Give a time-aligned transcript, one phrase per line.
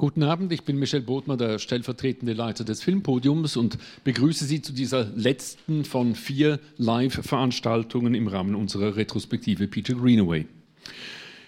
[0.00, 4.72] Guten Abend, ich bin Michel Bodmer, der stellvertretende Leiter des Filmpodiums und begrüße Sie zu
[4.72, 10.46] dieser letzten von vier Live-Veranstaltungen im Rahmen unserer Retrospektive Peter Greenaway.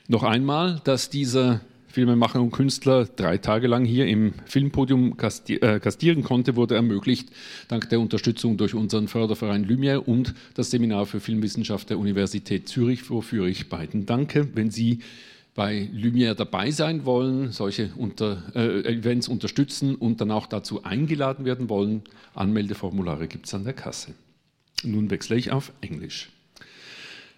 [0.06, 6.22] Noch einmal, dass dieser Filmemacher und Künstler drei Tage lang hier im Filmpodium äh, gastieren
[6.22, 7.30] konnte, wurde ermöglicht
[7.68, 13.08] dank der Unterstützung durch unseren Förderverein Lumière und das Seminar für Filmwissenschaft der Universität Zürich,
[13.08, 14.46] wofür ich beiden danke.
[14.54, 14.98] Wenn Sie
[15.54, 21.44] bei Lumière dabei sein wollen, solche unter, äh, Events unterstützen und dann auch dazu eingeladen
[21.44, 22.02] werden wollen,
[22.34, 24.14] Anmeldeformulare gibt es an der Kasse.
[24.82, 26.30] Nun wechsle ich auf Englisch.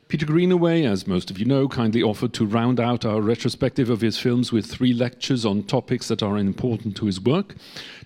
[0.07, 4.03] Peter Greenaway, as most of you know, kindly offered to round out our retrospective of
[4.03, 7.57] his films with three lectures on topics that are important to his work.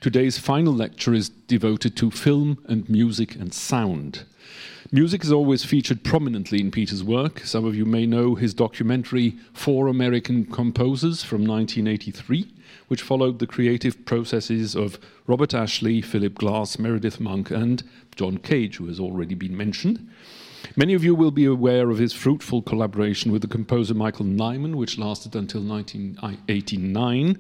[0.01, 4.25] Today's final lecture is devoted to film and music and sound.
[4.91, 7.41] Music is always featured prominently in Peter's work.
[7.41, 12.51] Some of you may know his documentary Four American Composers from 1983,
[12.87, 17.83] which followed the creative processes of Robert Ashley, Philip Glass, Meredith Monk, and
[18.17, 20.09] John Cage, who has already been mentioned.
[20.77, 24.75] Many of you will be aware of his fruitful collaboration with the composer Michael Nyman,
[24.75, 27.39] which lasted until 1989.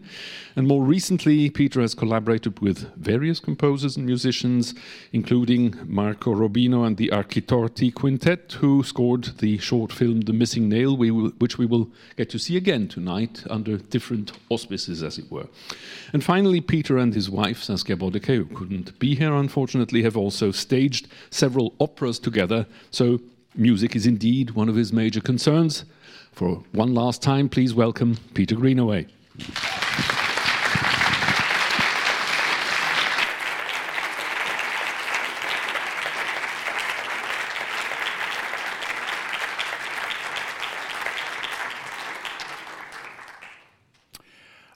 [0.56, 4.74] And more recently, Peter has collaborated with various composers and musicians,
[5.12, 10.96] including Marco Robino and the Architorti Quintet, who scored the short film The Missing Nail,
[10.96, 15.48] which we will get to see again tonight under different auspices, as it were.
[16.12, 20.50] And finally, Peter and his wife, Saskia Boddeke, who couldn't be here unfortunately, have also
[20.50, 22.66] staged several operas together.
[22.90, 23.17] So
[23.54, 25.84] music is indeed one of his major concerns.
[26.32, 29.06] For one last time, please welcome Peter Greenaway.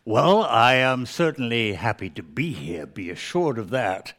[0.05, 4.12] Well, I am certainly happy to be here, be assured of that.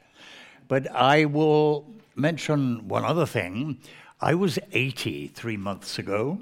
[0.68, 3.80] But I will mention one other thing.
[4.24, 6.40] I was 80 three months ago,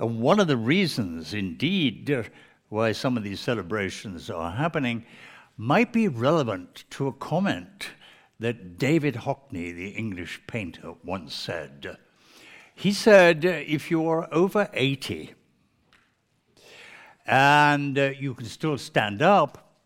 [0.00, 2.28] and one of the reasons, indeed,
[2.70, 5.06] why some of these celebrations are happening
[5.56, 7.90] might be relevant to a comment
[8.40, 11.98] that David Hockney, the English painter, once said.
[12.74, 15.34] He said, If you are over 80
[17.26, 19.78] and uh, you can still stand up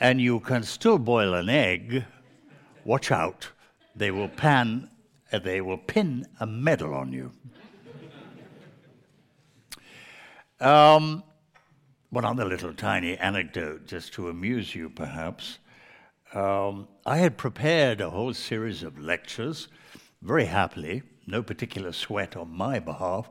[0.00, 2.06] and you can still boil an egg,
[2.86, 3.50] watch out.
[3.94, 4.88] They will pan
[5.38, 7.32] they will pin a medal on you.
[10.60, 11.22] um,
[12.10, 15.58] one other little tiny anecdote, just to amuse you perhaps.
[16.34, 19.68] Um, I had prepared a whole series of lectures,
[20.20, 23.30] very happily, no particular sweat on my behalf,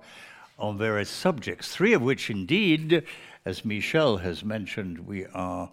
[0.58, 3.04] on various subjects, three of which, indeed,
[3.46, 5.72] as Michel has mentioned, we are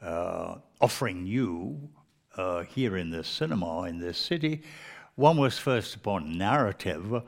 [0.00, 1.90] uh, offering you
[2.36, 4.62] uh, here in this cinema in this city.
[5.20, 7.22] One was first upon narrative,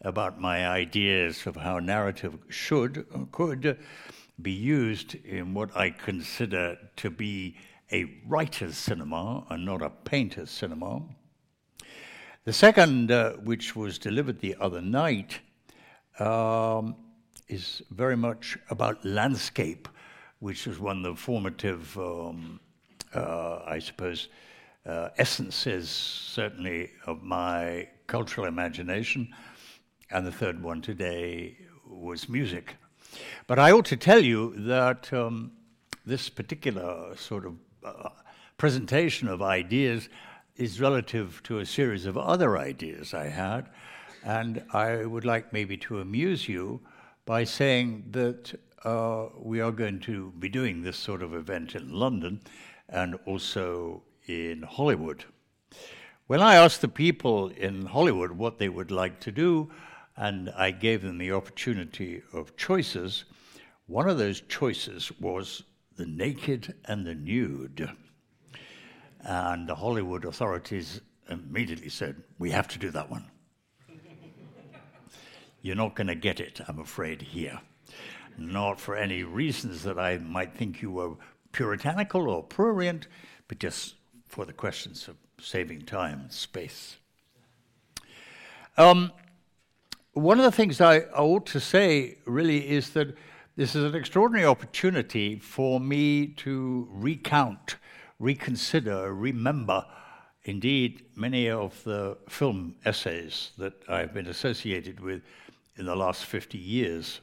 [0.00, 3.78] about my ideas of how narrative should or could
[4.40, 7.58] be used in what I consider to be
[7.92, 11.02] a writer's cinema and not a painter's cinema.
[12.44, 15.40] The second, uh, which was delivered the other night,
[16.18, 16.96] um,
[17.48, 19.86] is very much about landscape,
[20.38, 22.58] which is one of the formative, um,
[23.14, 24.28] uh, I suppose,
[24.86, 29.32] uh, essences, certainly, of my cultural imagination.
[30.10, 31.56] And the third one today
[31.86, 32.76] was music.
[33.46, 35.52] But I ought to tell you that um,
[36.04, 38.10] this particular sort of uh,
[38.58, 40.08] presentation of ideas
[40.56, 43.68] is relative to a series of other ideas I had.
[44.24, 46.80] And I would like maybe to amuse you
[47.26, 51.90] by saying that uh, we are going to be doing this sort of event in
[51.90, 52.40] London
[52.88, 55.24] and also in Hollywood.
[56.26, 59.70] When I asked the people in Hollywood what they would like to do,
[60.16, 63.24] and I gave them the opportunity of choices,
[63.86, 65.64] one of those choices was
[65.96, 67.90] the naked and the nude.
[69.20, 73.30] And the Hollywood authorities immediately said, We have to do that one.
[75.62, 77.60] You're not going to get it, I'm afraid, here.
[78.36, 81.14] Not for any reasons that I might think you were
[81.52, 83.06] puritanical or prurient,
[83.46, 83.94] but just
[84.34, 86.96] for the questions of saving time and space.
[88.76, 89.12] Um,
[90.12, 93.16] one of the things I, ought to say really is that
[93.54, 97.76] this is an extraordinary opportunity for me to recount,
[98.18, 99.86] reconsider, remember,
[100.42, 105.22] indeed, many of the film essays that I've been associated with
[105.76, 107.20] in the last 50 years.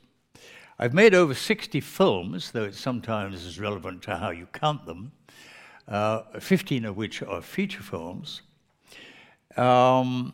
[0.80, 5.12] I've made over 60 films, though it sometimes is relevant to how you count them,
[5.88, 8.42] 15 of which are feature films.
[9.58, 10.34] Um,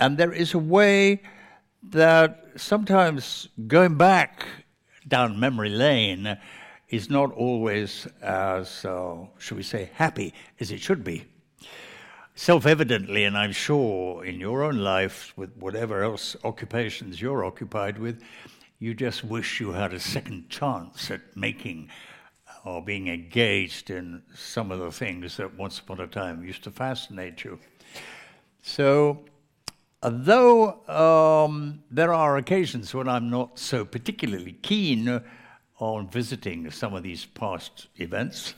[0.00, 1.22] and there is a way
[1.82, 4.46] that sometimes going back
[5.06, 6.38] down memory lane
[6.88, 11.24] is not always as, uh, should we say, happy as it should be.
[12.34, 17.98] Self evidently, and I'm sure in your own life, with whatever else occupations you're occupied
[17.98, 18.22] with,
[18.78, 21.90] you just wish you had a second chance at making
[22.64, 26.70] or being engaged in some of the things that once upon a time used to
[26.70, 27.58] fascinate you.
[28.62, 29.24] So,
[30.02, 35.22] though um, there are occasions when I'm not so particularly keen
[35.78, 38.54] on visiting some of these past events,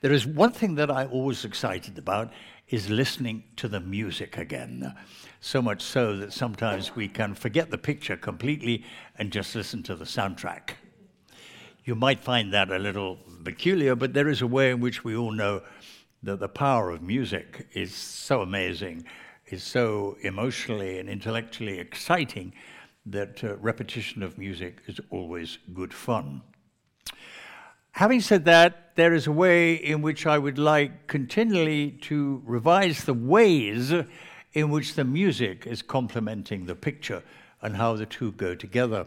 [0.00, 2.32] there is one thing that I'm always excited about
[2.68, 4.94] is listening to the music again.
[5.40, 8.84] So much so that sometimes we can forget the picture completely
[9.18, 10.70] and just listen to the soundtrack.
[11.84, 15.16] You might find that a little peculiar, but there is a way in which we
[15.16, 15.62] all know
[16.22, 19.04] that the power of music is so amazing,
[19.46, 22.52] is so emotionally and intellectually exciting
[23.06, 26.42] that uh, repetition of music is always good fun.
[27.92, 33.04] Having said that, there is a way in which I would like continually to revise
[33.04, 33.92] the ways
[34.52, 37.22] in which the music is complementing the picture
[37.60, 39.06] and how the two go together.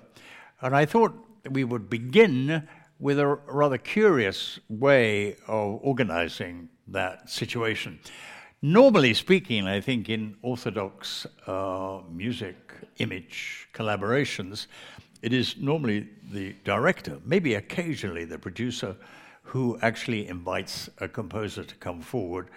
[0.61, 1.13] And I thought
[1.49, 2.67] we would begin
[2.99, 7.99] with a rather curious way of organizing that situation.
[8.61, 12.55] Normally speaking, I think in orthodox uh, music
[12.97, 14.67] image collaborations,
[15.21, 18.95] it is normally the director, maybe occasionally the producer,
[19.43, 22.49] who actually invites a composer to come forward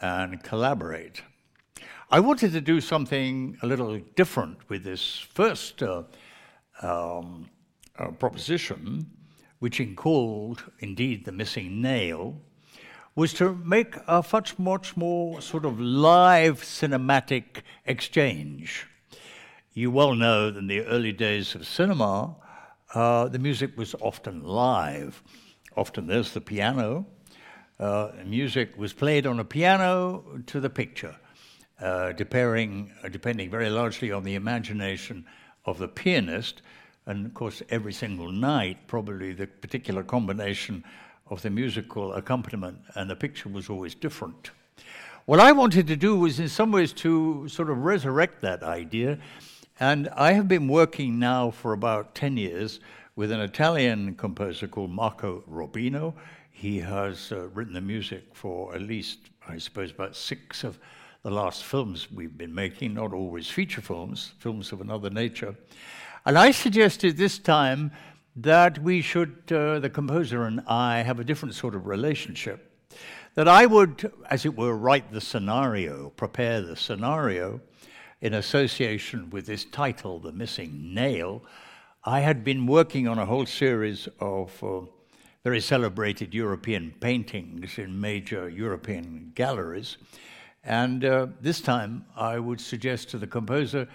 [0.00, 1.22] and collaborate.
[2.10, 6.02] I wanted to do something a little different with this first uh,
[6.82, 7.48] um,
[7.98, 9.10] uh, proposition,
[9.64, 12.38] which called indeed the missing nail,
[13.14, 18.86] was to make a much, much more sort of live cinematic exchange.
[19.72, 22.36] You well know that in the early days of cinema,
[22.92, 25.22] uh, the music was often live.
[25.74, 27.06] Often there's the piano.
[27.80, 31.16] Uh, music was played on a piano to the picture,
[31.80, 35.24] uh, depending, uh, depending very largely on the imagination
[35.64, 36.60] of the pianist.
[37.06, 40.84] And of course, every single night, probably the particular combination
[41.28, 44.50] of the musical accompaniment and the picture was always different.
[45.26, 49.18] What I wanted to do was, in some ways, to sort of resurrect that idea
[49.80, 52.78] and I have been working now for about 10 years
[53.16, 56.14] with an Italian composer called Marco Robino.
[56.52, 59.18] He has uh, written the music for at least,
[59.48, 60.78] I suppose, about six of
[61.24, 65.56] the last films we've been making, not always feature films, films of another nature.
[66.26, 67.92] And I suggested this time
[68.36, 72.72] that we should, uh, the composer and I, have a different sort of relationship.
[73.34, 77.60] That I would, as it were, write the scenario, prepare the scenario,
[78.22, 81.42] in association with this title, The Missing Nail,
[82.04, 84.80] I had been working on a whole series of uh,
[85.42, 89.98] very celebrated European paintings in major European galleries.
[90.62, 93.88] And uh, this time I would suggest to the composer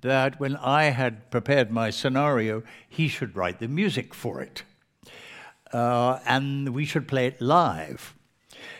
[0.00, 4.62] that when I had prepared my scenario, he should write the music for it.
[5.72, 8.14] Uh, and we should play it live.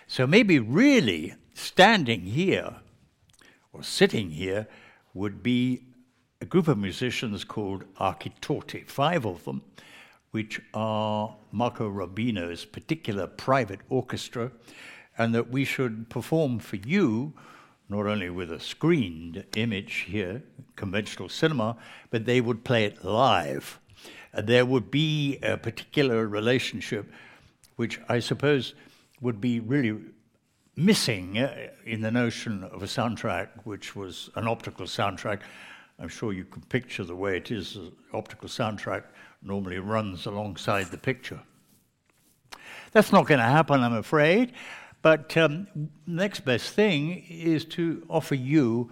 [0.07, 2.77] So maybe really standing here
[3.73, 4.67] or sitting here
[5.15, 5.85] would be
[6.41, 9.63] a group of musicians called Architorti, five of them,
[10.33, 14.51] which are Marco Robino's particular private orchestra,
[15.17, 17.33] and that we should perform for you,
[17.93, 20.43] not only with a screened image here,
[20.77, 21.77] conventional cinema,
[22.11, 23.79] but they would play it live.
[24.33, 27.13] And there would be a particular relationship,
[27.77, 28.75] which I suppose
[29.21, 30.01] would be really
[30.75, 35.41] missing uh, in the notion of a soundtrack, which was an optical soundtrack.
[35.99, 37.77] I'm sure you can picture the way it is.
[37.77, 39.05] An optical soundtrack
[39.43, 41.41] normally runs alongside the picture.
[42.93, 44.53] That's not going to happen, I'm afraid.
[45.03, 45.67] But um,
[46.07, 48.91] next best thing is to offer you,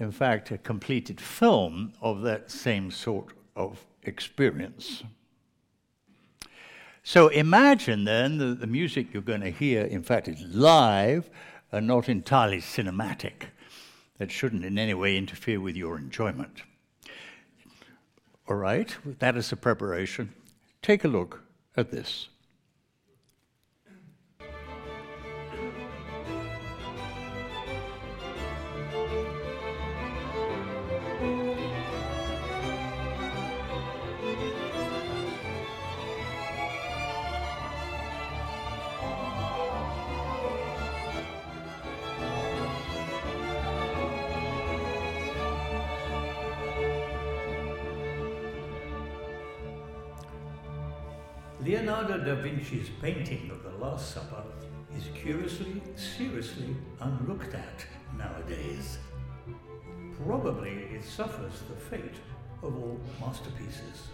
[0.00, 5.04] in fact, a completed film of that same sort of experience.
[7.04, 11.30] So imagine then that the music you're going to hear, in fact, is live
[11.70, 13.48] and not entirely cinematic.
[14.18, 16.62] That shouldn't in any way interfere with your enjoyment.
[18.48, 20.32] All right, that is the preparation.
[20.82, 21.42] Take a look
[21.76, 22.28] at this.
[51.64, 54.44] Leonardo da Vinci's painting of the Last Supper
[54.98, 57.86] is curiously, seriously unlooked at
[58.18, 58.98] nowadays.
[60.26, 62.16] Probably it suffers the fate
[62.62, 64.08] of all masterpieces.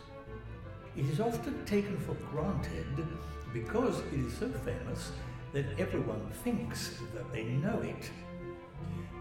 [0.96, 3.04] It is often taken for granted
[3.52, 5.10] because it is so famous
[5.52, 8.10] that everyone thinks that they know it.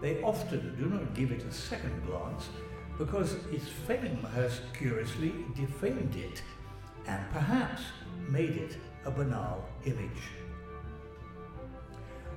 [0.00, 2.48] They often do not give it a second glance
[2.96, 6.42] because its fame has curiously defamed it
[7.06, 7.82] and perhaps
[8.28, 10.22] made it a banal image.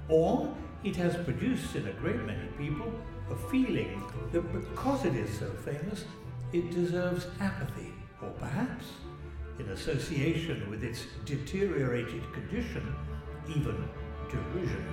[0.09, 2.91] Or it has produced in a great many people
[3.31, 6.05] a feeling that because it is so famous,
[6.51, 8.85] it deserves apathy, or perhaps,
[9.59, 12.95] in association with its deteriorated condition,
[13.47, 13.87] even
[14.29, 14.85] derision.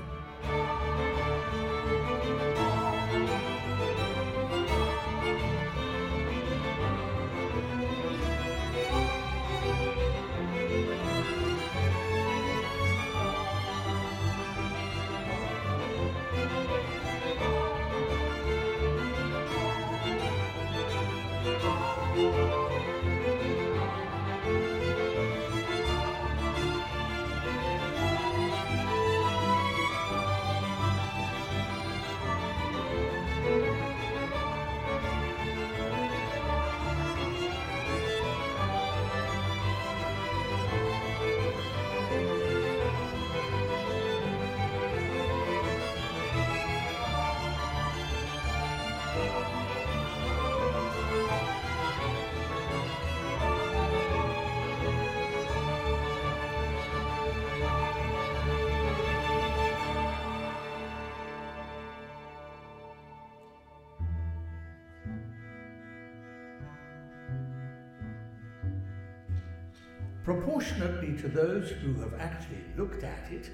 [70.31, 73.51] Proportionately to those who have actually looked at it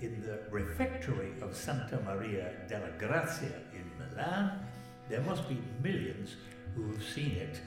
[0.00, 4.58] in the refectory of Santa Maria delle Grazie in Milan,
[5.08, 6.34] there must be millions
[6.74, 7.60] who have seen it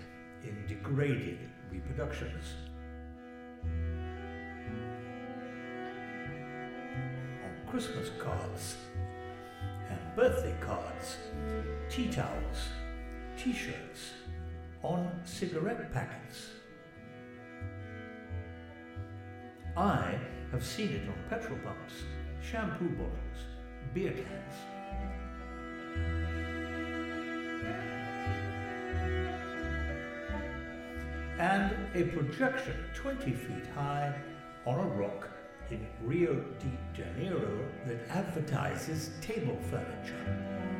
[0.43, 1.37] in degraded
[1.71, 2.55] reproductions.
[7.45, 8.75] On Christmas cards
[9.89, 11.15] and birthday cards,
[11.89, 12.67] tea towels,
[13.37, 14.15] t shirts,
[14.83, 16.58] on cigarette packets
[19.77, 20.19] I
[20.51, 22.03] have seen it on petrol pumps,
[22.41, 23.13] shampoo bottles,
[23.93, 24.55] beer cans.
[31.39, 34.13] And a projection 20 feet high
[34.65, 35.29] on a rock
[35.71, 40.78] in Rio de Janeiro that advertises table furniture.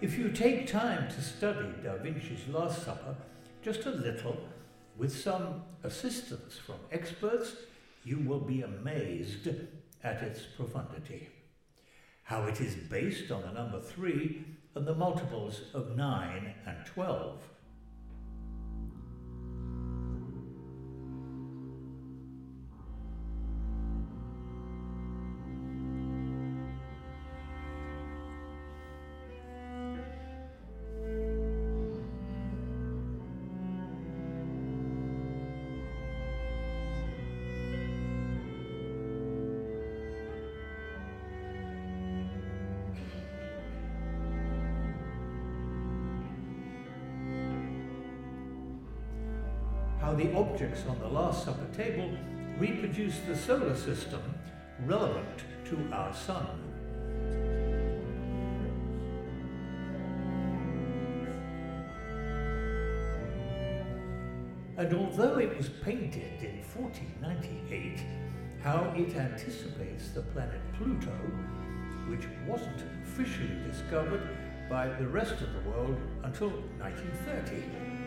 [0.00, 3.16] If you take time to study Da Vinci's Last Supper
[3.62, 4.36] just a little,
[4.96, 7.56] with some assistance from experts,
[8.04, 9.48] you will be amazed
[10.04, 11.28] at its profundity.
[12.22, 14.44] How it is based on the number three
[14.76, 17.40] and the multiples of 9 and 12
[50.68, 52.10] objects on the Last Supper table
[52.58, 54.20] reproduce the solar system
[54.84, 56.46] relevant to our Sun.
[64.76, 68.00] And although it was painted in 1498,
[68.62, 71.16] how it anticipates the planet Pluto,
[72.08, 74.28] which wasn't officially discovered
[74.68, 77.97] by the rest of the world until 1930.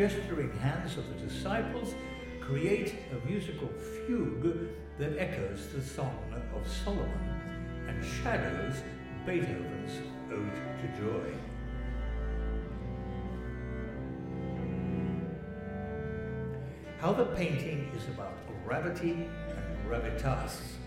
[0.00, 1.94] Gesturing hands of the disciples
[2.40, 3.68] create a musical
[4.06, 6.18] fugue that echoes the Song
[6.56, 7.06] of Solomon
[7.86, 8.76] and shadows
[9.26, 9.92] Beethoven's
[10.32, 11.34] Ode to Joy.
[16.98, 20.79] How the painting is about gravity and gravitas.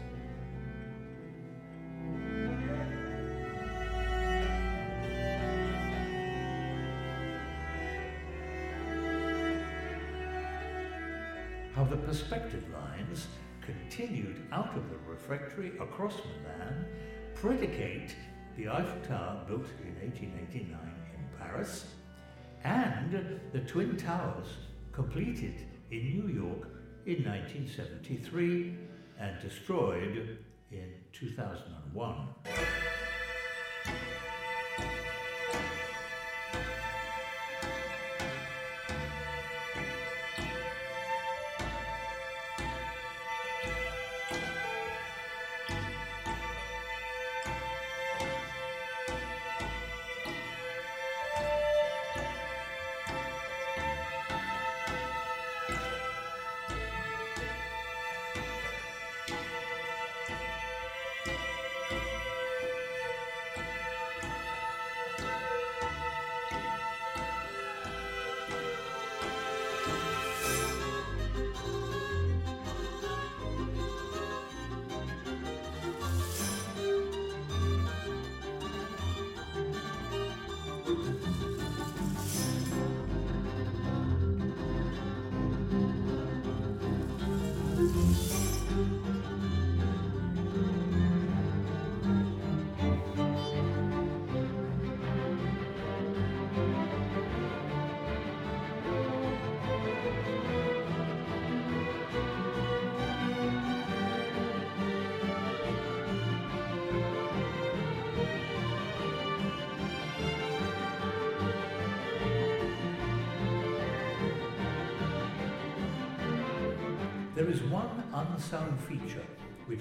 [12.14, 13.26] Perspective lines
[13.66, 16.86] continued out of the refectory across Milan
[17.34, 18.16] predicate
[18.56, 20.80] the Eiffel Tower built in 1889
[21.16, 21.86] in Paris
[22.64, 24.46] and the Twin Towers
[24.92, 25.56] completed
[25.90, 26.68] in New York
[27.08, 28.76] in 1973
[29.20, 30.38] and destroyed
[30.70, 32.28] in 2001.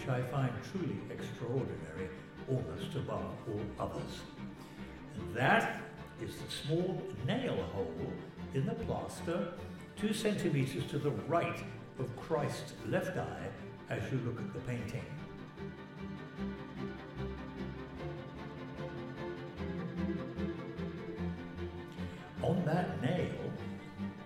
[0.03, 2.09] Which I find truly extraordinary,
[2.49, 4.21] almost above all others.
[5.15, 5.81] And that
[6.21, 8.13] is the small nail hole
[8.55, 9.53] in the plaster,
[9.97, 11.63] two centimeters to the right
[11.99, 13.49] of Christ's left eye
[13.91, 15.05] as you look at the painting.
[22.43, 23.31] On that nail,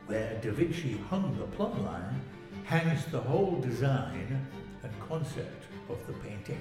[0.07, 2.21] where Da Vinci hung the plumb line,
[2.65, 4.49] hangs the whole design
[4.83, 6.61] and concept of the painting.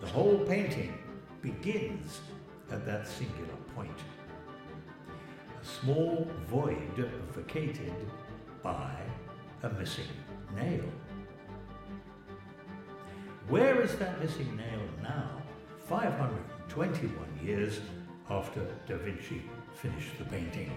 [0.00, 0.98] The whole painting
[1.40, 2.20] begins
[2.70, 3.90] at that singular point.
[5.60, 6.76] A small void
[7.32, 7.94] vacated
[8.62, 8.94] by
[9.62, 10.12] a missing
[10.54, 10.84] nail.
[13.48, 15.42] Where is that missing nail now,
[15.88, 17.80] 521 years
[18.30, 19.42] after Da Vinci
[19.74, 20.70] finished the painting?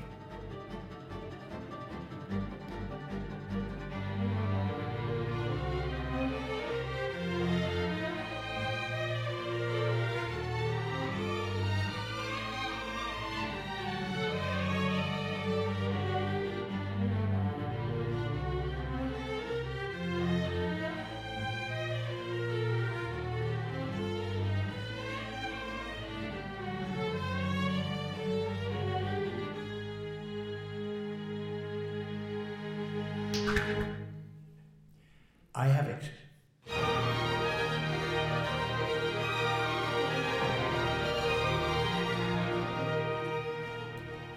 [35.58, 36.04] I have it.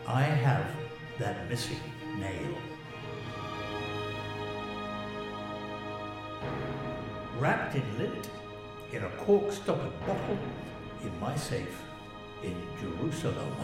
[0.06, 0.70] I have
[1.18, 1.80] that missing
[2.20, 2.54] nail.
[7.40, 8.30] Wrapped in lint
[8.92, 10.38] in a cork stoppered bottle
[11.02, 11.82] in my safe
[12.44, 13.56] in Jerusalem.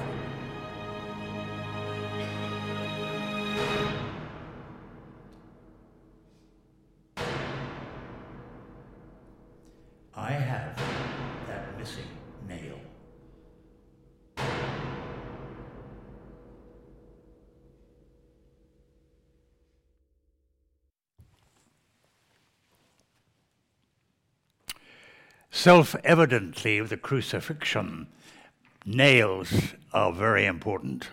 [25.65, 28.09] Self evidently, the crucifixion,
[28.85, 31.09] nails are very important.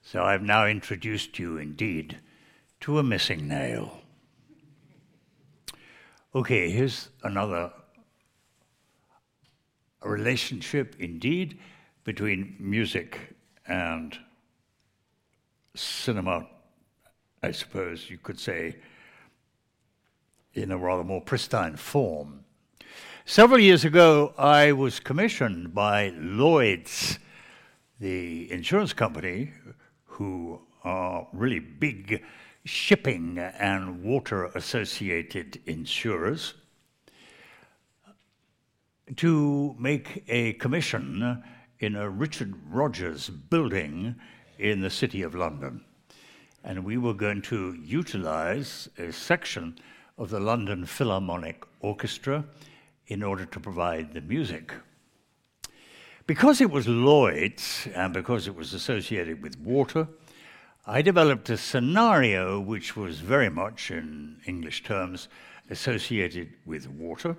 [0.00, 2.16] So I've now introduced you, indeed,
[2.80, 4.00] to a missing nail.
[6.34, 7.70] Okay, here's another
[10.02, 11.58] relationship, indeed,
[12.04, 13.36] between music
[13.66, 14.16] and
[15.74, 16.46] cinema,
[17.42, 18.76] I suppose you could say,
[20.54, 22.46] in a rather more pristine form.
[23.24, 27.20] Several years ago, I was commissioned by Lloyd's,
[28.00, 29.52] the insurance company,
[30.06, 32.24] who are really big
[32.64, 36.54] shipping and water associated insurers,
[39.14, 41.44] to make a commission
[41.78, 44.16] in a Richard Rogers building
[44.58, 45.84] in the City of London.
[46.64, 49.78] And we were going to utilize a section
[50.18, 52.44] of the London Philharmonic Orchestra
[53.12, 54.72] in order to provide the music.
[56.26, 60.08] Because it was Lloyd's and because it was associated with water,
[60.86, 65.28] I developed a scenario which was very much, in English terms,
[65.68, 67.36] associated with water.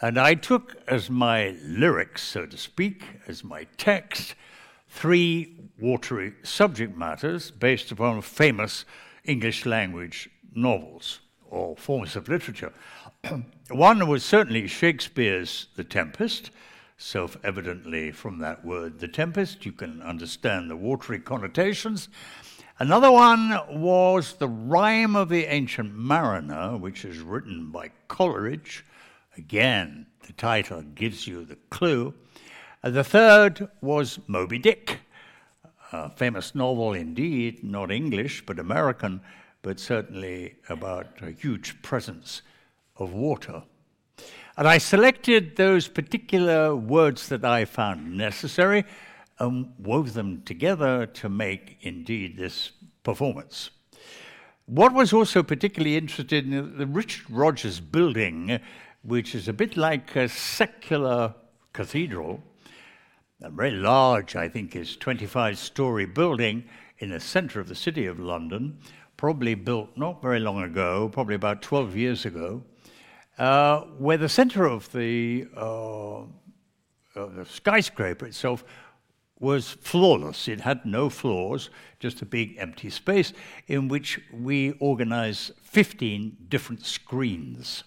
[0.00, 4.36] And I took as my lyrics, so to speak, as my text,
[4.88, 8.84] three watery subject matters based upon famous
[9.24, 12.72] English language novels or forms of literature.
[13.70, 16.50] One was certainly Shakespeare's The Tempest.
[16.96, 22.08] Self evidently, from that word, The Tempest, you can understand the watery connotations.
[22.78, 28.84] Another one was The Rime of the Ancient Mariner, which is written by Coleridge.
[29.36, 32.14] Again, the title gives you the clue.
[32.82, 35.00] And the third was Moby Dick,
[35.92, 39.20] a famous novel indeed, not English, but American,
[39.62, 42.42] but certainly about a huge presence
[42.96, 43.62] of water.
[44.56, 48.84] And I selected those particular words that I found necessary
[49.38, 52.70] and wove them together to make indeed this
[53.02, 53.70] performance.
[54.66, 58.60] What was also particularly interested in uh, the Richard Rogers building,
[59.02, 61.34] which is a bit like a secular
[61.72, 62.42] cathedral,
[63.42, 66.64] a very large, I think, is 25 story building
[66.98, 68.78] in the center of the city of London,
[69.16, 72.62] probably built not very long ago, probably about 12 years ago,
[73.38, 76.22] uh, where the center of the, uh,
[77.14, 78.64] the skyscraper itself
[79.40, 80.48] was flawless.
[80.48, 83.32] It had no floors, just a big empty space
[83.66, 87.84] in which we organized 15 different screens.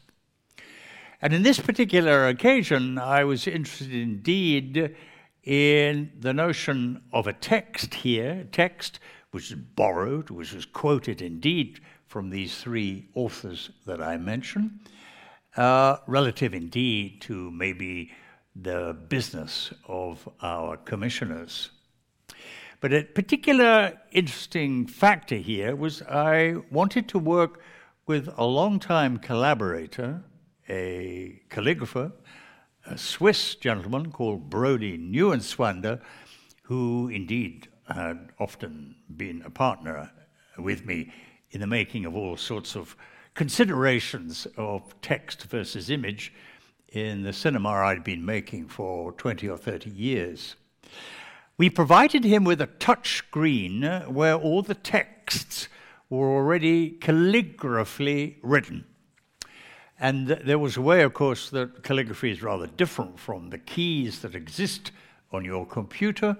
[1.21, 4.95] And in this particular occasion, I was interested indeed
[5.43, 8.99] in the notion of a text here, text
[9.31, 14.79] which is borrowed, which was quoted indeed from these three authors that I mentioned,
[15.57, 18.11] uh, relative indeed to maybe
[18.55, 21.71] the business of our commissioners.
[22.79, 27.61] But a particular interesting factor here was I wanted to work
[28.05, 30.23] with a long-time collaborator,
[30.69, 32.11] a calligrapher,
[32.85, 35.99] a Swiss gentleman called Brody Neuenschwander,
[36.63, 40.11] who indeed had often been a partner
[40.57, 41.11] with me
[41.51, 42.95] in the making of all sorts of
[43.37, 46.33] considerations of text versus image
[46.89, 50.55] in the cinema I'd been making for 20 or 30 years.
[51.55, 55.69] We provided him with a touch screen where all the texts
[56.09, 58.85] were already calligraphically written.
[59.99, 64.21] And there was a way, of course, that calligraphy is rather different from the keys
[64.21, 64.91] that exist
[65.31, 66.37] on your computer,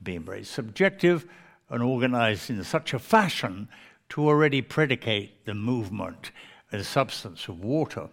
[0.00, 1.26] being very subjective
[1.70, 3.68] and organized in such a fashion
[4.10, 6.30] to already predicate the movement
[6.72, 8.08] and substance of water.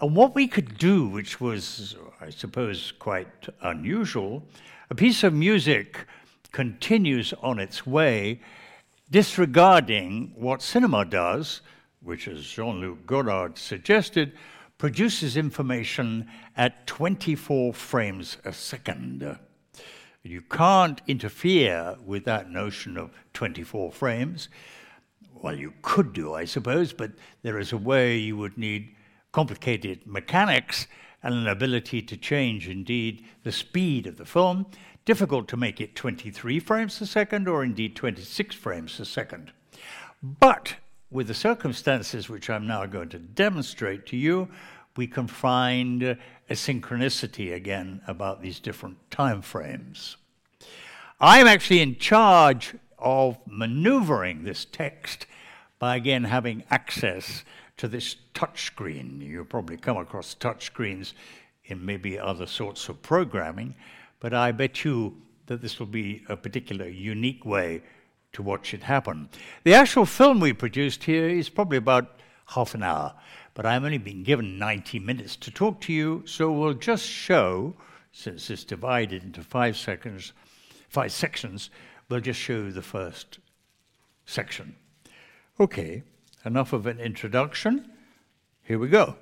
[0.00, 4.42] And what we could do, which was, I suppose, quite unusual,
[4.90, 6.06] a piece of music
[6.52, 8.40] continues on its way,
[9.10, 11.60] disregarding what cinema does,
[12.00, 14.32] which, as Jean Luc Godard suggested,
[14.78, 19.38] produces information at 24 frames a second.
[20.26, 24.48] You can't interfere with that notion of 24 frames.
[25.34, 28.94] Well, you could do, I suppose, but there is a way you would need
[29.32, 30.86] complicated mechanics
[31.22, 34.64] and an ability to change, indeed, the speed of the film.
[35.04, 39.52] Difficult to make it 23 frames a second or indeed 26 frames a second.
[40.22, 40.76] But
[41.10, 44.48] with the circumstances which I'm now going to demonstrate to you,
[44.96, 46.16] we can find
[46.48, 50.16] a synchronicity again about these different time frames.
[51.20, 55.26] I'm actually in charge of maneuvering this text
[55.78, 57.44] by again having access
[57.76, 59.20] to this touchscreen.
[59.20, 61.12] You'll probably come across touchscreens
[61.66, 63.74] in maybe other sorts of programming,
[64.20, 67.82] but I bet you that this will be a particular unique way
[68.32, 69.28] to watch it happen.
[69.64, 73.14] The actual film we produced here is probably about half an hour,
[73.54, 77.74] but I've only been given 90 minutes to talk to you, so we'll just show,
[78.12, 80.32] since it's divided into five seconds,
[80.88, 81.70] five sections,
[82.08, 83.38] we'll just show the first
[84.26, 84.74] section.
[85.58, 86.02] Okay,
[86.44, 87.90] enough of an introduction.
[88.62, 89.16] Here we go.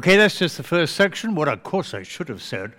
[0.00, 1.34] Okay, that's just the first section.
[1.34, 2.72] What, of course, I should have said,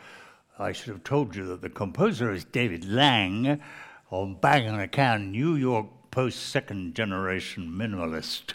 [0.58, 3.62] I should have told you that the composer is David Lang,
[4.10, 8.54] on Bang on a Can, New York post second generation minimalist.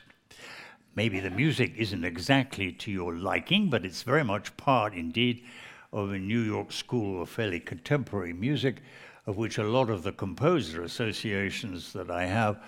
[0.97, 5.45] Maybe the music isn't exactly to your liking, but it's very much part, indeed,
[5.93, 8.83] of a New York school of fairly contemporary music,
[9.27, 12.61] of which a lot of the composer associations that I have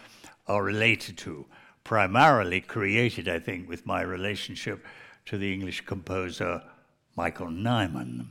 [0.47, 1.45] are related to,
[1.83, 4.87] primarily created, I think, with my relationship
[5.29, 6.63] to the English composer
[7.15, 8.29] Michael Nyman.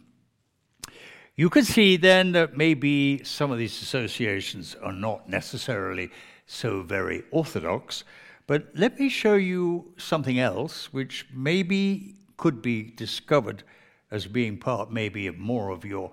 [1.35, 6.09] You can see then that maybe some of these associations are not necessarily
[6.47, 8.03] so very orthodox,
[8.47, 13.61] but let me show you something else which maybe could be discovered
[14.09, 16.11] as being part maybe of more of your,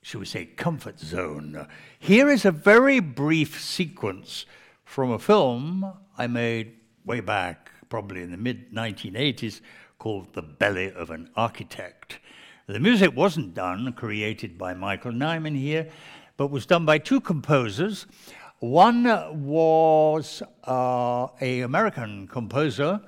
[0.00, 1.68] shall we say, comfort zone.
[1.98, 4.46] Here is a very brief sequence
[4.86, 9.60] from a film I made way back, probably in the mid 1980s,
[9.98, 12.20] called The Belly of an Architect.
[12.66, 15.88] The music wasn't done, created by Michael Nyman here,
[16.36, 18.06] but was done by two composers.
[18.60, 19.04] One
[19.44, 23.00] was uh, a American composer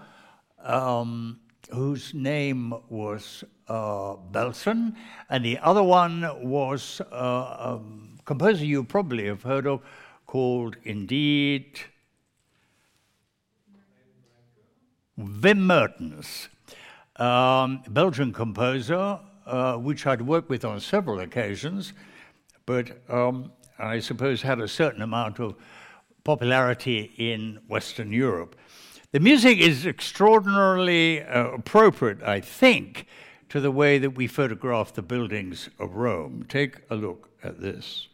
[0.62, 1.40] um,
[1.72, 4.96] whose name was uh, Belson,
[5.28, 7.80] and the other one was uh, a
[8.24, 9.80] composer you probably have heard of
[10.26, 11.80] called, indeed,
[15.18, 16.48] Wim Mertens,
[17.20, 21.92] um, Belgian composer, uh, which I'd worked with on several occasions,
[22.66, 25.54] but um, I suppose, had a certain amount of
[26.24, 28.56] popularity in Western Europe.
[29.12, 33.06] The music is extraordinarily uh, appropriate, I think,
[33.48, 36.44] to the way that we photograph the buildings of Rome.
[36.48, 38.08] Take a look at this.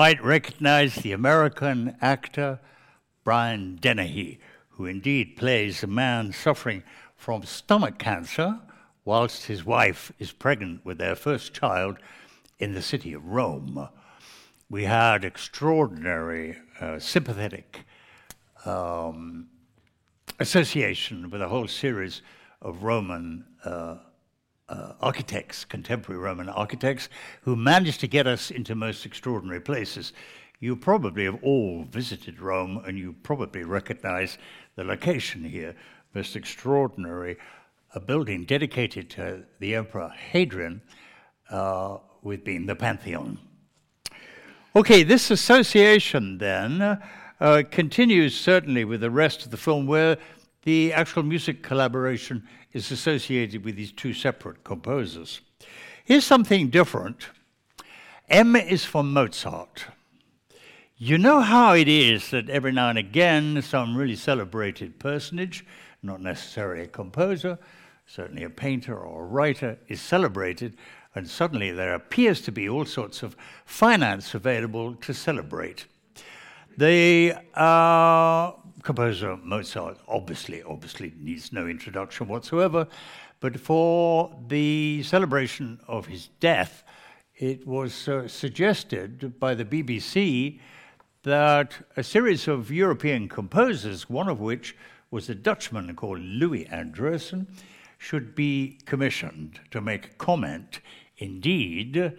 [0.00, 2.58] Might recognize the American actor
[3.22, 6.82] Brian Dennehy, who indeed plays a man suffering
[7.16, 8.60] from stomach cancer
[9.04, 11.98] whilst his wife is pregnant with their first child
[12.58, 13.90] in the city of Rome.
[14.70, 17.84] We had extraordinary, uh, sympathetic
[18.64, 19.48] um,
[20.38, 22.22] association with a whole series
[22.62, 23.96] of Roman uh,
[24.70, 27.08] uh, architects, contemporary Roman architects,
[27.42, 30.12] who managed to get us into most extraordinary places.
[30.60, 34.38] You probably have all visited Rome and you probably recognize
[34.76, 35.74] the location here.
[36.14, 37.36] Most extraordinary,
[37.94, 40.80] a building dedicated to the Emperor Hadrian,
[41.50, 43.38] uh, with being the Pantheon.
[44.76, 47.00] Okay, this association then
[47.40, 50.16] uh, continues certainly with the rest of the film, where
[50.62, 55.40] the actual music collaboration is associated with these two separate composers.
[56.04, 57.28] Here's something different.
[58.28, 59.86] M is for Mozart.
[60.96, 65.64] You know how it is that every now and again some really celebrated personage,
[66.02, 67.58] not necessarily a composer,
[68.06, 70.76] certainly a painter or a writer, is celebrated,
[71.14, 75.86] and suddenly there appears to be all sorts of finance available to celebrate.
[76.76, 82.86] The uh, composer Mozart obviously, obviously needs no introduction whatsoever,
[83.40, 86.84] but for the celebration of his death,
[87.36, 90.60] it was uh, suggested by the BBC
[91.22, 94.76] that a series of European composers, one of which
[95.10, 97.46] was a Dutchman called Louis Andriessen,
[97.98, 100.80] should be commissioned to make a comment,
[101.18, 102.14] indeed,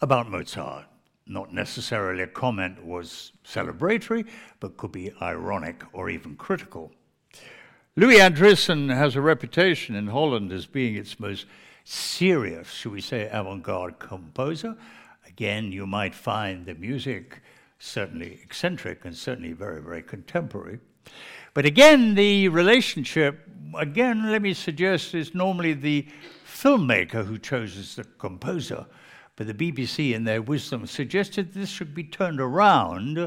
[0.00, 0.86] about Mozart
[1.26, 4.26] not necessarily a comment was celebratory,
[4.60, 6.92] but could be ironic or even critical.
[7.96, 11.46] Louis Andriessen has a reputation in Holland as being its most
[11.84, 14.76] serious, should we say, avant garde composer.
[15.26, 17.40] Again, you might find the music
[17.78, 20.80] certainly eccentric and certainly very, very contemporary.
[21.52, 26.08] But again, the relationship, again, let me suggest, is normally the
[26.46, 28.86] filmmaker who chooses the composer.
[29.36, 33.18] But the BBC, in their wisdom, suggested this should be turned around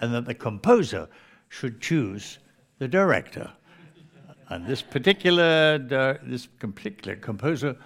[0.00, 1.08] and that the composer
[1.48, 2.38] should choose
[2.78, 3.50] the director.
[4.48, 7.76] And this particular, this particular composer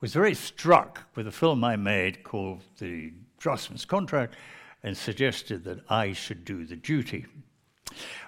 [0.00, 4.34] was very struck with a film I made called The Draughtsman's Contract
[4.82, 7.26] and suggested that I should do the duty.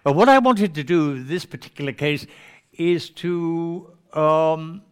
[0.05, 2.27] But what I wanted to do in this particular case
[2.73, 4.83] is to, um,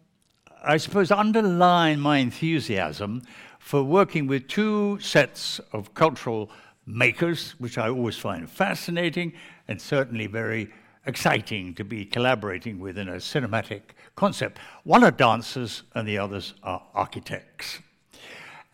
[0.64, 3.22] I suppose, underline my enthusiasm
[3.60, 6.50] for working with two sets of cultural
[6.86, 9.34] makers, which I always find fascinating
[9.68, 10.72] and certainly very
[11.06, 13.82] exciting to be collaborating with in a cinematic
[14.16, 14.58] concept.
[14.82, 17.78] One are dancers and the others are architects.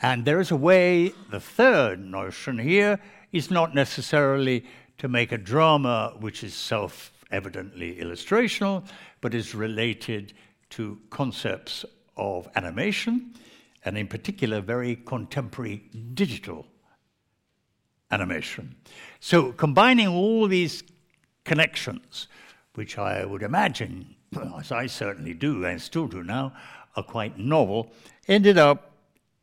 [0.01, 2.99] And there is a way, the third notion here
[3.33, 4.65] is not necessarily
[4.99, 8.87] to make a drama which is self evidently illustrational,
[9.21, 10.33] but is related
[10.71, 11.85] to concepts
[12.17, 13.35] of animation,
[13.87, 16.67] and in particular, very contemporary digital
[18.11, 18.75] animation.
[19.21, 20.83] So, combining all these
[21.45, 22.27] connections,
[22.75, 24.17] which I would imagine,
[24.59, 26.53] as I certainly do and still do now,
[26.97, 27.93] are quite novel,
[28.27, 28.91] ended up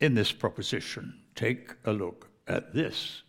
[0.00, 1.20] in this proposition.
[1.34, 3.22] Take a look at this.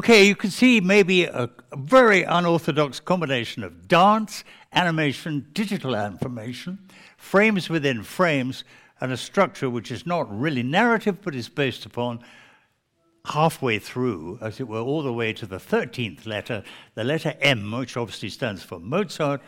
[0.00, 6.78] Okay, you can see maybe a, a, very unorthodox combination of dance, animation, digital information,
[7.18, 8.64] frames within frames,
[9.02, 12.20] and a structure which is not really narrative but is based upon
[13.26, 17.70] halfway through, as it were, all the way to the 13th letter, the letter M,
[17.70, 19.42] which obviously stands for Mozart,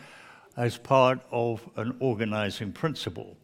[0.55, 3.37] as part of an organizing principle.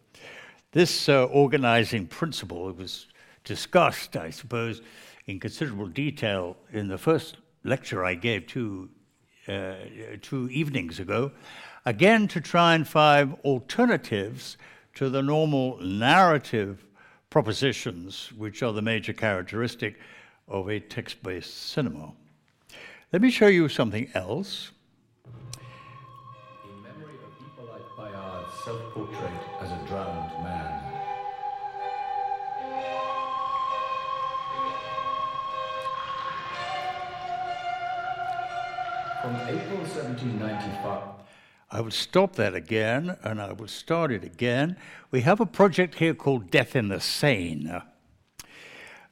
[0.74, 3.08] This uh, organizing principle was
[3.46, 4.84] discussed, I suppose
[5.30, 8.90] in considerable detail in the first lecture I gave two
[9.48, 9.76] uh,
[10.22, 11.32] two evenings ago,
[11.86, 14.58] again to try and find alternatives
[14.96, 16.86] to the normal narrative
[17.30, 20.00] propositions, which are the major characteristic
[20.48, 22.12] of a text based cinema.
[23.14, 24.72] Let me show you something else.
[25.26, 29.49] In memory of Bayard's self portrait
[39.22, 41.04] From April 1795.
[41.72, 44.78] I will stop that again and I will start it again.
[45.12, 47.82] We have a project here called Death in the Seine.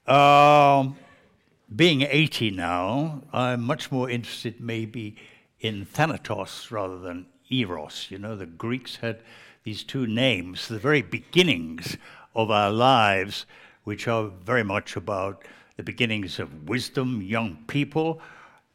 [0.07, 0.95] Um,
[1.75, 5.17] being 80 now, I'm much more interested maybe
[5.59, 8.07] in Thanatos rather than Eros.
[8.09, 9.19] You know, the Greeks had
[9.65, 11.97] these two names, the very beginnings
[12.33, 13.45] of our lives,
[13.83, 15.43] which are very much about
[15.75, 18.21] the beginnings of wisdom, young people,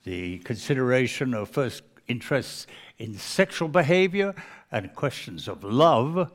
[0.05, 2.66] the consideration of first interests
[2.98, 4.34] in sexual behavior
[4.70, 6.30] and questions of love.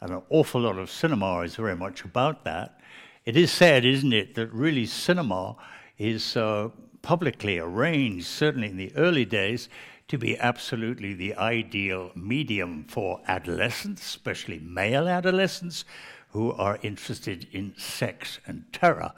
[0.00, 2.80] And an awful lot of cinema is very much about that.
[3.24, 5.56] It is sad, isn't it, that really cinema
[5.98, 6.70] is uh,
[7.02, 9.68] publicly arranged, certainly in the early days,
[10.08, 15.84] to be absolutely the ideal medium for adolescents, especially male adolescents,
[16.30, 19.12] who are interested in sex and terror.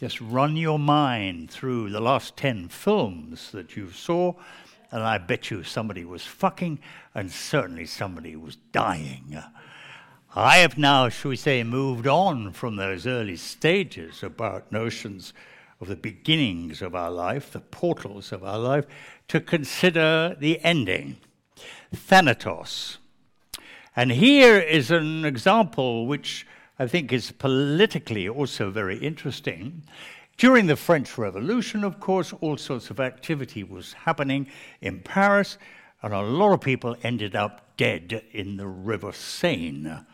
[0.00, 4.32] Just run your mind through the last 10 films that you saw,
[4.90, 6.78] and I bet you somebody was fucking,
[7.14, 9.36] and certainly somebody was dying.
[10.34, 15.34] I have now, shall we say, moved on from those early stages about notions
[15.82, 18.86] of the beginnings of our life, the portals of our life,
[19.28, 21.18] to consider the ending,
[21.94, 22.96] Thanatos.
[23.94, 26.46] And here is an example which
[26.80, 29.82] I think is politically also very interesting.
[30.38, 34.46] During the French Revolution, of course, all sorts of activity was happening
[34.80, 35.58] in Paris,
[36.02, 40.06] and a lot of people ended up dead in the River Seine.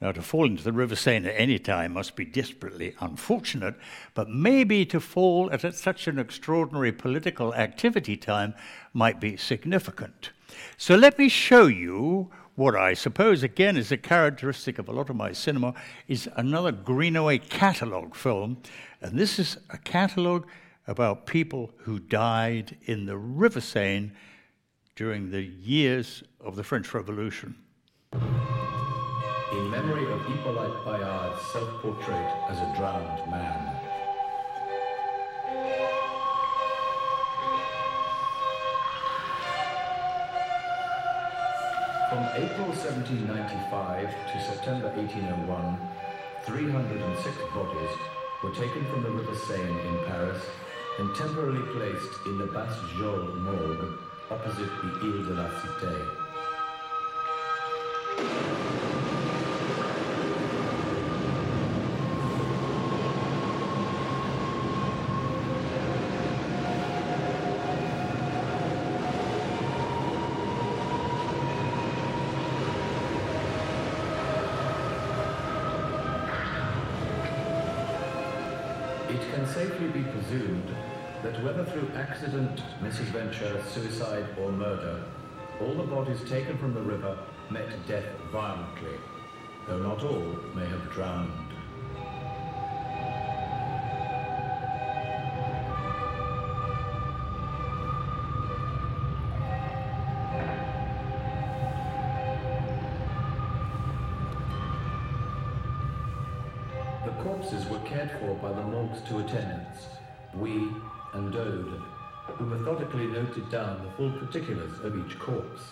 [0.00, 3.76] Now, to fall into the River Seine at any time must be desperately unfortunate,
[4.14, 8.54] but maybe to fall at such an extraordinary political activity time
[8.92, 10.30] might be significant.
[10.76, 15.10] So, let me show you what I suppose, again, is a characteristic of a lot
[15.10, 15.74] of my cinema,
[16.08, 18.58] is another Greenaway catalogue film.
[19.00, 20.46] And this is a catalogue
[20.86, 24.12] about people who died in the River Seine
[24.96, 27.56] during the years of the French Revolution
[29.52, 33.81] in memory of Hippolyte Bayard's self-portrait as a drowned man.
[42.12, 45.80] From April 1795 to September 1801,
[46.44, 47.88] 306 bodies
[48.44, 50.44] were taken from the River Seine in Paris
[50.98, 53.96] and temporarily placed in the Basse-Geôle morgue
[54.30, 55.96] opposite the Ile de la Cité.
[80.32, 80.74] Presumed
[81.22, 85.04] that whether through accident, misadventure, suicide, or murder,
[85.60, 87.18] all the bodies taken from the river
[87.50, 88.96] met death violently,
[89.68, 91.52] though not all may have drowned.
[109.08, 110.01] two attendants,
[110.34, 110.68] we
[111.12, 111.82] and Daude,
[112.26, 115.62] who methodically noted down the full particulars of each corpse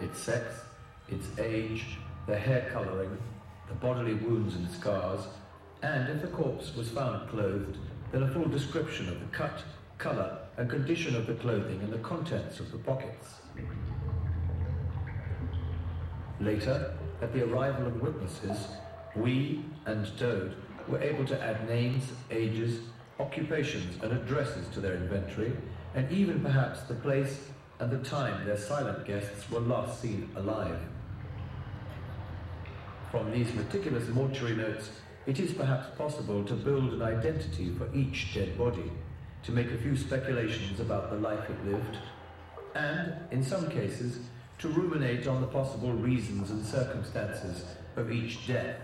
[0.00, 0.62] its sex,
[1.08, 3.16] its age, the hair colouring,
[3.68, 5.20] the bodily wounds and scars,
[5.82, 7.76] and if the corpse was found clothed,
[8.12, 9.62] then a full description of the cut,
[9.98, 13.34] colour, and condition of the clothing and the contents of the pockets.
[16.40, 18.68] Later, at the arrival of witnesses,
[19.14, 20.54] we and Daude
[20.88, 22.80] were able to add names, ages,
[23.20, 25.52] occupations, and addresses to their inventory,
[25.94, 27.48] and even perhaps the place
[27.78, 30.78] and the time their silent guests were last seen alive.
[33.10, 34.90] From these meticulous mortuary notes,
[35.26, 38.90] it is perhaps possible to build an identity for each dead body,
[39.42, 41.98] to make a few speculations about the life it lived,
[42.74, 44.20] and, in some cases,
[44.58, 47.64] to ruminate on the possible reasons and circumstances
[47.96, 48.76] of each death